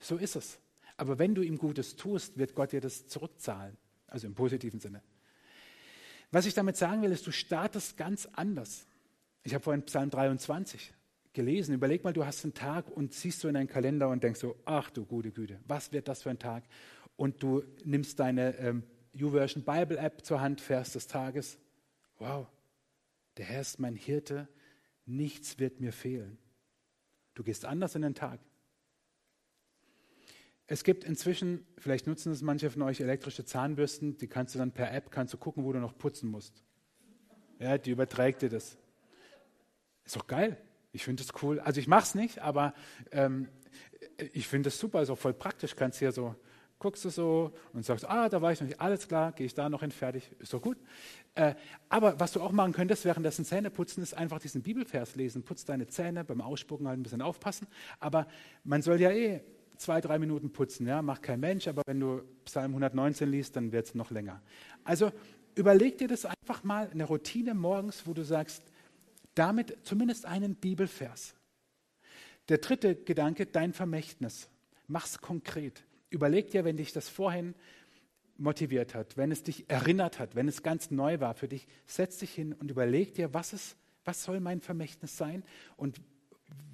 So 0.00 0.18
ist 0.18 0.36
es. 0.36 0.58
Aber 0.98 1.18
wenn 1.18 1.34
du 1.34 1.40
ihm 1.40 1.56
Gutes 1.56 1.96
tust, 1.96 2.36
wird 2.36 2.54
Gott 2.54 2.72
dir 2.72 2.82
das 2.82 3.06
zurückzahlen. 3.06 3.78
Also 4.06 4.26
im 4.26 4.34
positiven 4.34 4.80
Sinne. 4.80 5.02
Was 6.30 6.44
ich 6.44 6.52
damit 6.52 6.76
sagen 6.76 7.00
will, 7.00 7.10
ist, 7.10 7.26
du 7.26 7.32
startest 7.32 7.96
ganz 7.96 8.26
anders. 8.34 8.86
Ich 9.44 9.54
habe 9.54 9.64
vorhin 9.64 9.86
Psalm 9.86 10.10
23 10.10 10.92
gelesen. 11.36 11.74
Überleg 11.74 12.02
mal, 12.02 12.12
du 12.12 12.26
hast 12.26 12.42
einen 12.44 12.54
Tag 12.54 12.90
und 12.90 13.12
siehst 13.12 13.40
so 13.40 13.46
in 13.46 13.54
deinen 13.54 13.68
Kalender 13.68 14.08
und 14.08 14.24
denkst 14.24 14.40
so, 14.40 14.56
ach 14.64 14.90
du 14.90 15.04
gute 15.04 15.30
Güte, 15.30 15.60
was 15.68 15.92
wird 15.92 16.08
das 16.08 16.22
für 16.22 16.30
ein 16.30 16.40
Tag? 16.40 16.64
Und 17.14 17.42
du 17.42 17.62
nimmst 17.84 18.18
deine 18.18 18.56
ähm, 18.56 18.82
YouVersion 19.12 19.62
Bible 19.62 19.98
App 19.98 20.24
zur 20.24 20.40
Hand, 20.40 20.60
Vers 20.60 20.94
des 20.94 21.06
Tages. 21.06 21.58
Wow, 22.18 22.48
der 23.36 23.44
Herr 23.44 23.60
ist 23.60 23.78
mein 23.78 23.94
Hirte, 23.94 24.48
nichts 25.04 25.58
wird 25.58 25.78
mir 25.78 25.92
fehlen. 25.92 26.38
Du 27.34 27.44
gehst 27.44 27.66
anders 27.66 27.94
in 27.94 28.02
den 28.02 28.14
Tag. 28.14 28.40
Es 30.66 30.82
gibt 30.82 31.04
inzwischen, 31.04 31.64
vielleicht 31.78 32.06
nutzen 32.06 32.32
es 32.32 32.42
manche 32.42 32.70
von 32.70 32.82
euch, 32.82 33.00
elektrische 33.00 33.44
Zahnbürsten, 33.44 34.16
die 34.16 34.26
kannst 34.26 34.54
du 34.54 34.58
dann 34.58 34.72
per 34.72 34.92
App, 34.92 35.12
kannst 35.12 35.32
du 35.34 35.38
gucken, 35.38 35.64
wo 35.64 35.72
du 35.72 35.78
noch 35.78 35.96
putzen 35.96 36.28
musst. 36.28 36.64
Ja, 37.58 37.78
die 37.78 37.90
überträgt 37.90 38.42
dir 38.42 38.48
das. 38.48 38.76
Ist 40.04 40.16
doch 40.16 40.26
geil. 40.26 40.56
Ich 40.96 41.04
finde 41.04 41.22
es 41.22 41.28
cool. 41.42 41.60
Also 41.60 41.78
ich 41.78 41.88
mache 41.88 42.04
es 42.04 42.14
nicht, 42.14 42.38
aber 42.38 42.72
ähm, 43.12 43.48
ich 44.32 44.48
finde 44.48 44.70
es 44.70 44.78
super, 44.78 45.04
auch 45.08 45.18
voll 45.18 45.34
praktisch. 45.34 45.76
Kannst 45.76 45.98
hier 45.98 46.10
so, 46.10 46.34
guckst 46.78 47.04
du 47.04 47.10
so 47.10 47.52
und 47.74 47.84
sagst, 47.84 48.08
ah, 48.08 48.30
da 48.30 48.40
war 48.40 48.50
ich 48.50 48.60
noch 48.62 48.66
nicht, 48.66 48.80
alles 48.80 49.06
klar, 49.06 49.32
gehe 49.32 49.44
ich 49.44 49.52
da 49.52 49.68
noch 49.68 49.80
hin, 49.80 49.90
fertig, 49.90 50.30
ist 50.38 50.54
doch 50.54 50.62
gut. 50.62 50.78
Äh, 51.34 51.54
aber 51.90 52.18
was 52.18 52.32
du 52.32 52.40
auch 52.40 52.50
machen 52.50 52.72
könntest, 52.72 53.04
währenddessen 53.04 53.44
Zähne 53.44 53.70
putzen, 53.70 54.02
ist 54.02 54.14
einfach 54.14 54.38
diesen 54.38 54.62
Bibelvers 54.62 55.16
lesen. 55.16 55.42
Putz 55.42 55.66
deine 55.66 55.86
Zähne, 55.86 56.24
beim 56.24 56.40
Ausspucken 56.40 56.88
halt 56.88 56.98
ein 56.98 57.02
bisschen 57.02 57.20
aufpassen. 57.20 57.66
Aber 58.00 58.26
man 58.64 58.80
soll 58.80 58.98
ja 58.98 59.10
eh 59.10 59.42
zwei, 59.76 60.00
drei 60.00 60.18
Minuten 60.18 60.50
putzen, 60.50 60.86
ja, 60.86 61.02
macht 61.02 61.22
kein 61.22 61.40
Mensch, 61.40 61.68
aber 61.68 61.82
wenn 61.84 62.00
du 62.00 62.22
Psalm 62.46 62.70
119 62.70 63.30
liest, 63.30 63.54
dann 63.56 63.70
wird 63.70 63.88
es 63.88 63.94
noch 63.94 64.10
länger. 64.10 64.40
Also 64.82 65.12
überleg 65.56 65.98
dir 65.98 66.08
das 66.08 66.24
einfach 66.24 66.64
mal, 66.64 66.88
eine 66.90 67.04
Routine 67.04 67.52
morgens, 67.52 68.06
wo 68.06 68.14
du 68.14 68.24
sagst, 68.24 68.62
damit 69.36 69.76
zumindest 69.82 70.26
einen 70.26 70.56
Bibelvers. 70.56 71.34
Der 72.48 72.58
dritte 72.58 72.96
Gedanke, 72.96 73.46
dein 73.46 73.72
Vermächtnis. 73.72 74.48
Mach's 74.88 75.18
konkret. 75.20 75.84
Überleg 76.10 76.50
dir, 76.50 76.64
wenn 76.64 76.76
dich 76.76 76.92
das 76.92 77.08
vorhin 77.08 77.54
motiviert 78.38 78.94
hat, 78.94 79.16
wenn 79.16 79.32
es 79.32 79.42
dich 79.42 79.68
erinnert 79.70 80.18
hat, 80.18 80.34
wenn 80.34 80.48
es 80.48 80.62
ganz 80.62 80.90
neu 80.90 81.20
war 81.20 81.34
für 81.34 81.48
dich, 81.48 81.66
setz 81.86 82.18
dich 82.18 82.32
hin 82.32 82.52
und 82.52 82.70
überleg 82.70 83.14
dir, 83.14 83.32
was, 83.34 83.52
ist, 83.52 83.76
was 84.04 84.24
soll 84.24 84.40
mein 84.40 84.60
Vermächtnis 84.60 85.16
sein 85.16 85.42
und 85.76 86.00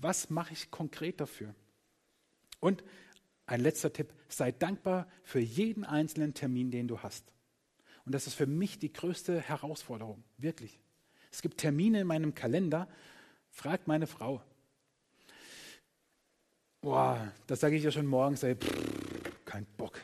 was 0.00 0.28
mache 0.30 0.52
ich 0.52 0.70
konkret 0.70 1.20
dafür. 1.20 1.54
Und 2.60 2.84
ein 3.46 3.60
letzter 3.60 3.92
Tipp, 3.92 4.12
sei 4.28 4.52
dankbar 4.52 5.08
für 5.22 5.40
jeden 5.40 5.84
einzelnen 5.84 6.34
Termin, 6.34 6.70
den 6.70 6.88
du 6.88 7.00
hast. 7.00 7.32
Und 8.04 8.12
das 8.12 8.26
ist 8.26 8.34
für 8.34 8.46
mich 8.46 8.78
die 8.78 8.92
größte 8.92 9.40
Herausforderung, 9.40 10.22
wirklich. 10.36 10.80
Es 11.32 11.42
gibt 11.42 11.58
Termine 11.58 12.02
in 12.02 12.06
meinem 12.06 12.34
Kalender, 12.34 12.86
fragt 13.50 13.88
meine 13.88 14.06
Frau. 14.06 14.42
Boah, 16.82 17.32
das 17.46 17.60
sage 17.60 17.76
ich 17.76 17.82
ja 17.82 17.90
schon 17.90 18.06
morgens, 18.06 18.42
ey, 18.42 18.54
pff, 18.54 19.44
kein 19.44 19.66
Bock. 19.76 19.98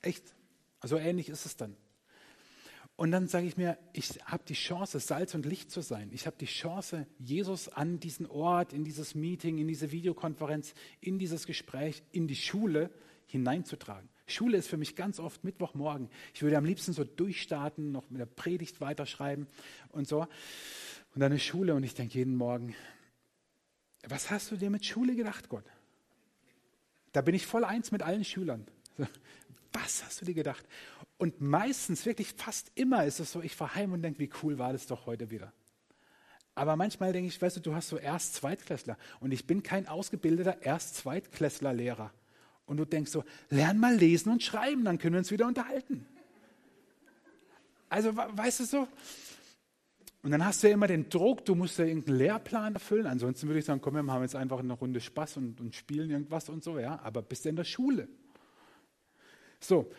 Echt? 0.00 0.34
Also 0.80 0.96
ähnlich 0.96 1.28
ist 1.28 1.44
es 1.44 1.56
dann. 1.56 1.76
Und 2.96 3.10
dann 3.10 3.26
sage 3.26 3.46
ich 3.46 3.56
mir, 3.56 3.76
ich 3.92 4.20
habe 4.24 4.44
die 4.46 4.54
Chance, 4.54 5.00
Salz 5.00 5.34
und 5.34 5.44
Licht 5.44 5.70
zu 5.70 5.80
sein. 5.80 6.10
Ich 6.12 6.26
habe 6.26 6.36
die 6.38 6.46
Chance, 6.46 7.06
Jesus 7.18 7.68
an 7.68 7.98
diesen 7.98 8.26
Ort, 8.26 8.72
in 8.72 8.84
dieses 8.84 9.16
Meeting, 9.16 9.58
in 9.58 9.66
diese 9.66 9.90
Videokonferenz, 9.90 10.74
in 11.00 11.18
dieses 11.18 11.46
Gespräch, 11.46 12.04
in 12.12 12.28
die 12.28 12.36
Schule 12.36 12.90
hineinzutragen. 13.26 14.08
Schule 14.26 14.56
ist 14.56 14.68
für 14.68 14.76
mich 14.76 14.96
ganz 14.96 15.20
oft 15.20 15.44
Mittwochmorgen. 15.44 16.08
Ich 16.32 16.42
würde 16.42 16.56
am 16.56 16.64
liebsten 16.64 16.92
so 16.92 17.04
durchstarten, 17.04 17.92
noch 17.92 18.08
mit 18.10 18.20
der 18.20 18.26
Predigt 18.26 18.80
weiterschreiben 18.80 19.46
und 19.90 20.08
so. 20.08 20.26
Und 21.14 21.20
dann 21.20 21.32
ist 21.32 21.42
Schule 21.44 21.74
und 21.74 21.84
ich 21.84 21.94
denke 21.94 22.18
jeden 22.18 22.34
Morgen, 22.34 22.74
was 24.08 24.30
hast 24.30 24.50
du 24.50 24.56
dir 24.56 24.70
mit 24.70 24.84
Schule 24.84 25.14
gedacht, 25.14 25.48
Gott? 25.48 25.64
Da 27.12 27.20
bin 27.20 27.34
ich 27.34 27.46
voll 27.46 27.64
eins 27.64 27.92
mit 27.92 28.02
allen 28.02 28.24
Schülern. 28.24 28.66
Was 29.72 30.04
hast 30.04 30.20
du 30.20 30.24
dir 30.24 30.34
gedacht? 30.34 30.64
Und 31.16 31.40
meistens, 31.40 32.06
wirklich 32.06 32.32
fast 32.36 32.70
immer 32.74 33.04
ist 33.04 33.20
es 33.20 33.32
so, 33.32 33.42
ich 33.42 33.54
fahre 33.54 33.74
heim 33.74 33.92
und 33.92 34.02
denke, 34.02 34.20
wie 34.20 34.30
cool 34.42 34.58
war 34.58 34.72
das 34.72 34.86
doch 34.86 35.06
heute 35.06 35.30
wieder. 35.30 35.52
Aber 36.54 36.76
manchmal 36.76 37.12
denke 37.12 37.28
ich, 37.28 37.40
weißt 37.40 37.56
du, 37.56 37.60
du 37.60 37.74
hast 37.74 37.88
so 37.88 37.98
Erst-Zweitklässler 37.98 38.96
und 39.20 39.32
ich 39.32 39.46
bin 39.46 39.62
kein 39.62 39.88
ausgebildeter 39.88 40.62
Erst-Zweitklässler-Lehrer. 40.62 42.12
Und 42.66 42.78
du 42.78 42.84
denkst 42.84 43.10
so, 43.10 43.24
lern 43.50 43.78
mal 43.78 43.94
lesen 43.94 44.32
und 44.32 44.42
schreiben, 44.42 44.84
dann 44.84 44.98
können 44.98 45.14
wir 45.14 45.18
uns 45.18 45.30
wieder 45.30 45.46
unterhalten. 45.46 46.06
Also, 47.88 48.16
weißt 48.16 48.60
du 48.60 48.64
so? 48.64 48.88
Und 50.22 50.30
dann 50.30 50.44
hast 50.44 50.62
du 50.62 50.68
ja 50.68 50.74
immer 50.74 50.86
den 50.86 51.10
Druck, 51.10 51.44
du 51.44 51.54
musst 51.54 51.78
ja 51.78 51.84
irgendeinen 51.84 52.18
Lehrplan 52.18 52.74
erfüllen. 52.74 53.06
Ansonsten 53.06 53.46
würde 53.46 53.58
ich 53.58 53.66
sagen, 53.66 53.82
komm, 53.82 53.94
wir 53.94 54.12
haben 54.12 54.22
jetzt 54.22 54.34
einfach 54.34 54.60
eine 54.60 54.72
Runde 54.72 55.00
Spaß 55.00 55.36
und, 55.36 55.60
und 55.60 55.74
spielen 55.74 56.10
irgendwas 56.10 56.48
und 56.48 56.64
so, 56.64 56.78
ja. 56.78 56.98
Aber 57.02 57.20
bist 57.20 57.44
du 57.44 57.50
in 57.50 57.56
der 57.56 57.64
Schule? 57.64 58.08
So, 59.60 59.90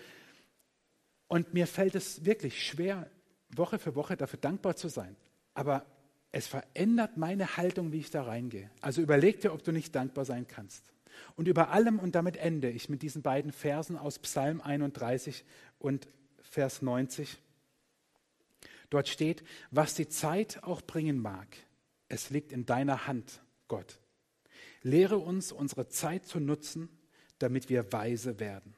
und 1.27 1.53
mir 1.53 1.67
fällt 1.67 1.95
es 1.95 2.25
wirklich 2.25 2.65
schwer, 2.65 3.09
Woche 3.49 3.79
für 3.79 3.95
Woche 3.95 4.17
dafür 4.17 4.39
dankbar 4.39 4.75
zu 4.75 4.89
sein. 4.89 5.15
Aber 5.53 5.85
es 6.31 6.47
verändert 6.47 7.17
meine 7.17 7.57
Haltung, 7.57 7.91
wie 7.91 7.99
ich 7.99 8.11
da 8.11 8.23
reingehe. 8.23 8.69
Also 8.81 9.01
überleg 9.01 9.39
dir, 9.41 9.53
ob 9.53 9.63
du 9.63 9.71
nicht 9.71 9.95
dankbar 9.95 10.25
sein 10.25 10.47
kannst. 10.47 10.91
Und 11.35 11.47
über 11.47 11.69
allem, 11.69 11.99
und 11.99 12.15
damit 12.15 12.37
ende 12.37 12.69
ich 12.69 12.89
mit 12.89 13.01
diesen 13.01 13.21
beiden 13.21 13.51
Versen 13.51 13.97
aus 13.97 14.19
Psalm 14.19 14.61
31 14.61 15.45
und 15.79 16.07
Vers 16.41 16.81
90. 16.81 17.37
Dort 18.89 19.07
steht, 19.07 19.43
was 19.71 19.95
die 19.95 20.07
Zeit 20.07 20.63
auch 20.63 20.81
bringen 20.81 21.19
mag, 21.19 21.47
es 22.07 22.29
liegt 22.29 22.51
in 22.51 22.65
deiner 22.65 23.07
Hand, 23.07 23.41
Gott. 23.67 23.99
Lehre 24.81 25.17
uns, 25.17 25.51
unsere 25.51 25.89
Zeit 25.89 26.25
zu 26.25 26.39
nutzen, 26.39 26.89
damit 27.39 27.69
wir 27.69 27.91
weise 27.91 28.39
werden. 28.39 28.75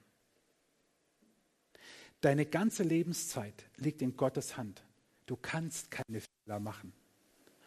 Deine 2.22 2.46
ganze 2.46 2.84
Lebenszeit 2.84 3.66
liegt 3.76 4.02
in 4.02 4.16
Gottes 4.18 4.58
Hand. 4.58 4.84
Du 5.26 5.36
kannst 5.36 5.92
keine 5.92 6.22
Fehler 6.22 6.60
machen. 6.60 6.94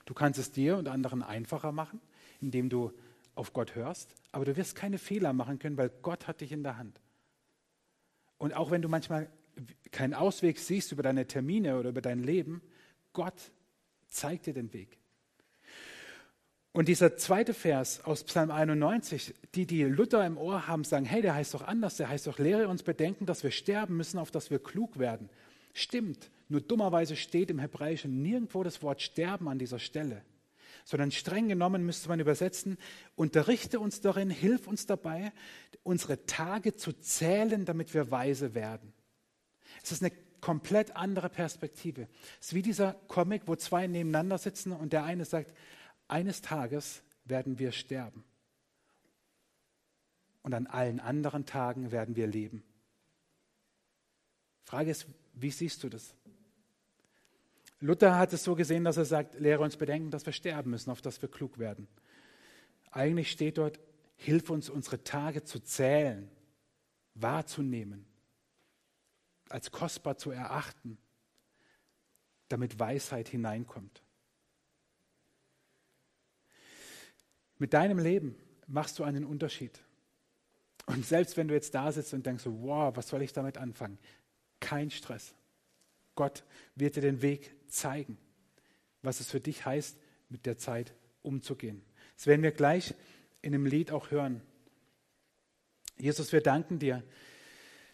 Du 0.07 0.15
kannst 0.15 0.41
es 0.41 0.51
dir 0.51 0.77
und 0.77 0.89
anderen 0.89 1.23
einfacher 1.23 1.71
machen, 1.71 2.01
indem 2.41 2.69
du 2.69 2.93
auf 3.41 3.55
Gott 3.55 3.75
hörst, 3.75 4.15
aber 4.33 4.45
du 4.45 4.57
wirst 4.57 4.77
keine 4.77 4.99
Fehler 4.99 5.33
machen 5.33 5.59
können, 5.59 5.79
weil 5.79 5.91
Gott 6.03 6.29
hat 6.29 6.43
dich 6.43 6.53
in 6.53 6.63
der 6.63 6.77
Hand. 6.77 7.01
Und 8.37 8.55
auch 8.55 8.71
wenn 8.71 8.83
du 8.83 8.89
manchmal 8.89 9.31
keinen 9.91 10.13
Ausweg 10.15 10.59
siehst 10.59 10.93
über 10.93 11.03
deine 11.03 11.27
Termine 11.27 11.79
oder 11.79 11.89
über 11.89 12.03
dein 12.03 12.23
Leben, 12.23 12.61
Gott 13.15 13.51
zeigt 14.09 14.45
dir 14.45 14.53
den 14.53 14.73
Weg. 14.75 14.99
Und 16.73 16.89
dieser 16.89 17.17
zweite 17.17 17.55
Vers 17.55 18.05
aus 18.05 18.25
Psalm 18.25 18.51
91, 18.51 19.35
die, 19.55 19.67
die 19.67 19.85
Luther 19.85 20.25
im 20.25 20.37
Ohr 20.37 20.69
haben, 20.69 20.85
sagen, 20.85 21.07
hey, 21.07 21.23
der 21.23 21.35
heißt 21.35 21.55
doch 21.55 21.63
anders, 21.63 21.97
der 21.97 22.11
heißt 22.11 22.27
doch, 22.27 22.39
lehre 22.39 22.69
uns 22.69 22.83
bedenken, 22.83 23.27
dass 23.27 23.43
wir 23.43 23.51
sterben 23.51 23.97
müssen, 23.97 24.19
auf 24.19 24.31
dass 24.31 24.51
wir 24.51 24.61
klug 24.61 24.99
werden. 24.99 25.31
Stimmt, 25.73 26.31
nur 26.49 26.61
dummerweise 26.61 27.17
steht 27.17 27.51
im 27.51 27.59
Hebräischen 27.59 28.23
nirgendwo 28.23 28.63
das 28.63 28.83
Wort 28.83 29.01
sterben 29.01 29.49
an 29.49 29.59
dieser 29.59 29.79
Stelle, 29.79 30.23
sondern 30.85 31.11
streng 31.11 31.49
genommen 31.49 31.85
müsste 31.85 32.09
man 32.09 32.21
übersetzen, 32.21 32.79
unterrichte 33.17 33.81
uns 33.81 34.01
darin, 34.01 34.31
hilf 34.31 34.67
uns 34.67 34.87
dabei, 34.87 35.33
unsere 35.83 36.27
Tage 36.27 36.77
zu 36.77 36.93
zählen, 36.93 37.65
damit 37.65 37.95
wir 37.95 38.11
weise 38.11 38.55
werden. 38.55 38.93
Es 39.83 39.93
ist 39.93 40.03
eine 40.03 40.13
komplett 40.41 40.97
andere 40.97 41.29
Perspektive. 41.29 42.09
Es 42.41 42.49
ist 42.49 42.55
wie 42.55 42.63
dieser 42.63 42.95
Comic, 43.09 43.43
wo 43.47 43.57
zwei 43.57 43.87
nebeneinander 43.87 44.39
sitzen 44.39 44.73
und 44.73 44.93
der 44.93 45.05
eine 45.05 45.25
sagt, 45.25 45.55
eines 46.09 46.41
Tages 46.43 47.03
werden 47.25 47.59
wir 47.59 47.73
sterben. 47.73 48.25
Und 50.43 50.55
an 50.55 50.67
allen 50.67 51.01
anderen 51.01 51.47
Tagen 51.47 51.93
werden 51.93 52.17
wir 52.17 52.27
leben. 52.27 52.63
Frage 54.65 54.91
ist, 54.91 55.07
wie 55.35 55.51
siehst 55.51 55.83
du 55.83 55.89
das? 55.89 56.15
Luther 57.81 58.19
hat 58.19 58.33
es 58.33 58.45
so 58.45 58.55
gesehen, 58.55 58.85
dass 58.85 58.99
er 58.99 59.07
sagt, 59.07 59.41
lehre 59.41 59.63
uns 59.63 59.77
bedenken, 59.77 60.11
dass 60.11 60.27
wir 60.27 60.35
sterben 60.35 60.71
müssen, 60.71 60.91
auf 60.91 61.01
dass 61.01 61.21
wir 61.23 61.31
klug 61.31 61.59
werden. 61.59 61.89
Eigentlich 62.91 63.31
steht 63.31 63.57
dort, 63.57 63.81
hilf 64.17 64.51
uns, 64.51 64.69
unsere 64.69 65.03
Tage 65.03 65.45
zu 65.45 65.61
zählen, 65.61 66.31
wahrzunehmen, 67.15 68.05
als 69.49 69.71
kostbar 69.71 70.19
zu 70.19 70.31
erachten, 70.31 70.99
damit 72.49 72.79
Weisheit 72.79 73.29
hineinkommt. 73.29 74.03
Mit 77.59 77.73
deinem 77.73 77.99
Leben 77.99 78.37
machst 78.67 78.99
du 78.99 79.05
einen 79.05 79.25
Unterschied. 79.25 79.81
Und 80.87 81.07
selbst 81.07 81.37
wenn 81.37 81.49
du 81.49 81.55
jetzt 81.55 81.75
da 81.75 81.93
sitzt 81.93 82.13
und 82.13 82.27
denkst, 82.27 82.45
wow, 82.47 82.95
was 82.95 83.09
soll 83.09 83.23
ich 83.23 83.33
damit 83.33 83.57
anfangen? 83.59 83.99
Kein 84.61 84.91
Stress. 84.91 85.35
Gott 86.15 86.45
wird 86.75 86.97
dir 86.97 87.03
den 87.03 87.23
Weg 87.23 87.55
zeigen, 87.69 88.19
was 89.03 89.21
es 89.21 89.31
für 89.31 89.41
dich 89.41 89.65
heißt, 89.65 89.99
mit 90.29 90.47
der 90.47 90.59
Zeit 90.59 90.95
umzugehen. 91.23 91.83
Das 92.17 92.27
werden 92.27 92.43
wir 92.43 92.53
gleich 92.53 92.95
in 93.43 93.53
dem 93.53 93.67
Lied 93.67 93.93
auch 93.93 94.11
hören. 94.11 94.43
Jesus, 95.99 96.33
wir 96.33 96.43
danken 96.43 96.79
dir, 96.79 97.03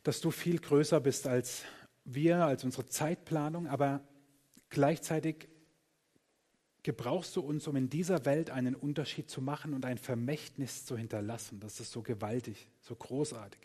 dass 0.03 0.21
du 0.21 0.31
viel 0.31 0.59
größer 0.59 1.01
bist 1.01 1.27
als 1.27 1.65
wir, 2.05 2.45
als 2.45 2.65
unsere 2.65 2.87
Zeitplanung, 2.87 3.67
aber 3.67 4.01
gleichzeitig 4.69 5.49
gebrauchst 6.85 7.35
du 7.35 7.41
uns, 7.41 7.67
um 7.67 7.75
in 7.75 7.91
dieser 7.91 8.25
Welt 8.25 8.51
einen 8.51 8.77
Unterschied 8.77 9.29
zu 9.29 9.43
machen 9.43 9.75
und 9.75 9.85
ein 9.85 9.99
Vermächtnis 9.99 10.87
zu 10.87 10.97
hinterlassen. 10.97 11.59
Das 11.59 11.81
ist 11.81 11.91
so 11.91 12.03
gewaltig, 12.03 12.69
so 12.81 12.95
großartig, 12.95 13.61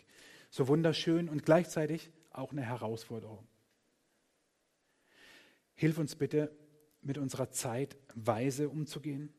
so 0.50 0.66
wunderschön 0.66 1.28
und 1.28 1.44
gleichzeitig 1.44 2.10
auch 2.32 2.50
eine 2.50 2.62
Herausforderung. 2.62 3.46
Hilf 5.74 5.98
uns 5.98 6.16
bitte, 6.16 6.54
mit 7.02 7.18
unserer 7.18 7.50
Zeit 7.50 7.96
weise 8.14 8.68
umzugehen. 8.68 9.32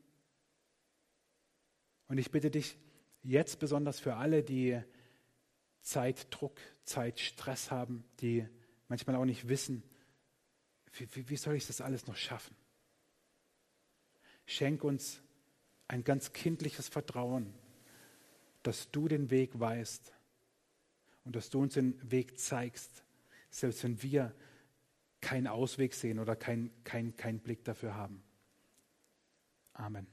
Und 2.07 2.17
ich 2.17 2.31
bitte 2.31 2.51
dich 2.51 2.77
jetzt 3.21 3.59
besonders 3.59 3.99
für 3.99 4.15
alle, 4.15 4.43
die 4.43 4.81
Zeitdruck, 5.81 6.59
Zeitstress 6.83 7.71
haben, 7.71 8.03
die 8.19 8.47
manchmal 8.87 9.15
auch 9.15 9.25
nicht 9.25 9.47
wissen, 9.47 9.83
wie, 10.93 11.29
wie 11.29 11.37
soll 11.37 11.55
ich 11.55 11.65
das 11.65 11.81
alles 11.81 12.05
noch 12.05 12.15
schaffen? 12.15 12.55
Schenk 14.45 14.83
uns 14.83 15.21
ein 15.87 16.03
ganz 16.03 16.33
kindliches 16.33 16.89
Vertrauen, 16.89 17.53
dass 18.61 18.91
du 18.91 19.07
den 19.07 19.29
Weg 19.29 19.59
weißt 19.59 20.13
und 21.23 21.35
dass 21.35 21.49
du 21.49 21.61
uns 21.61 21.73
den 21.73 22.11
Weg 22.11 22.39
zeigst, 22.39 23.03
selbst 23.49 23.83
wenn 23.83 24.01
wir 24.01 24.35
keinen 25.23 25.47
Ausweg 25.47 25.95
sehen 25.95 26.19
oder 26.19 26.35
keinen 26.35 26.69
kein, 26.83 27.15
kein 27.15 27.39
Blick 27.39 27.63
dafür 27.63 27.95
haben. 27.95 28.21
Amen. 29.73 30.05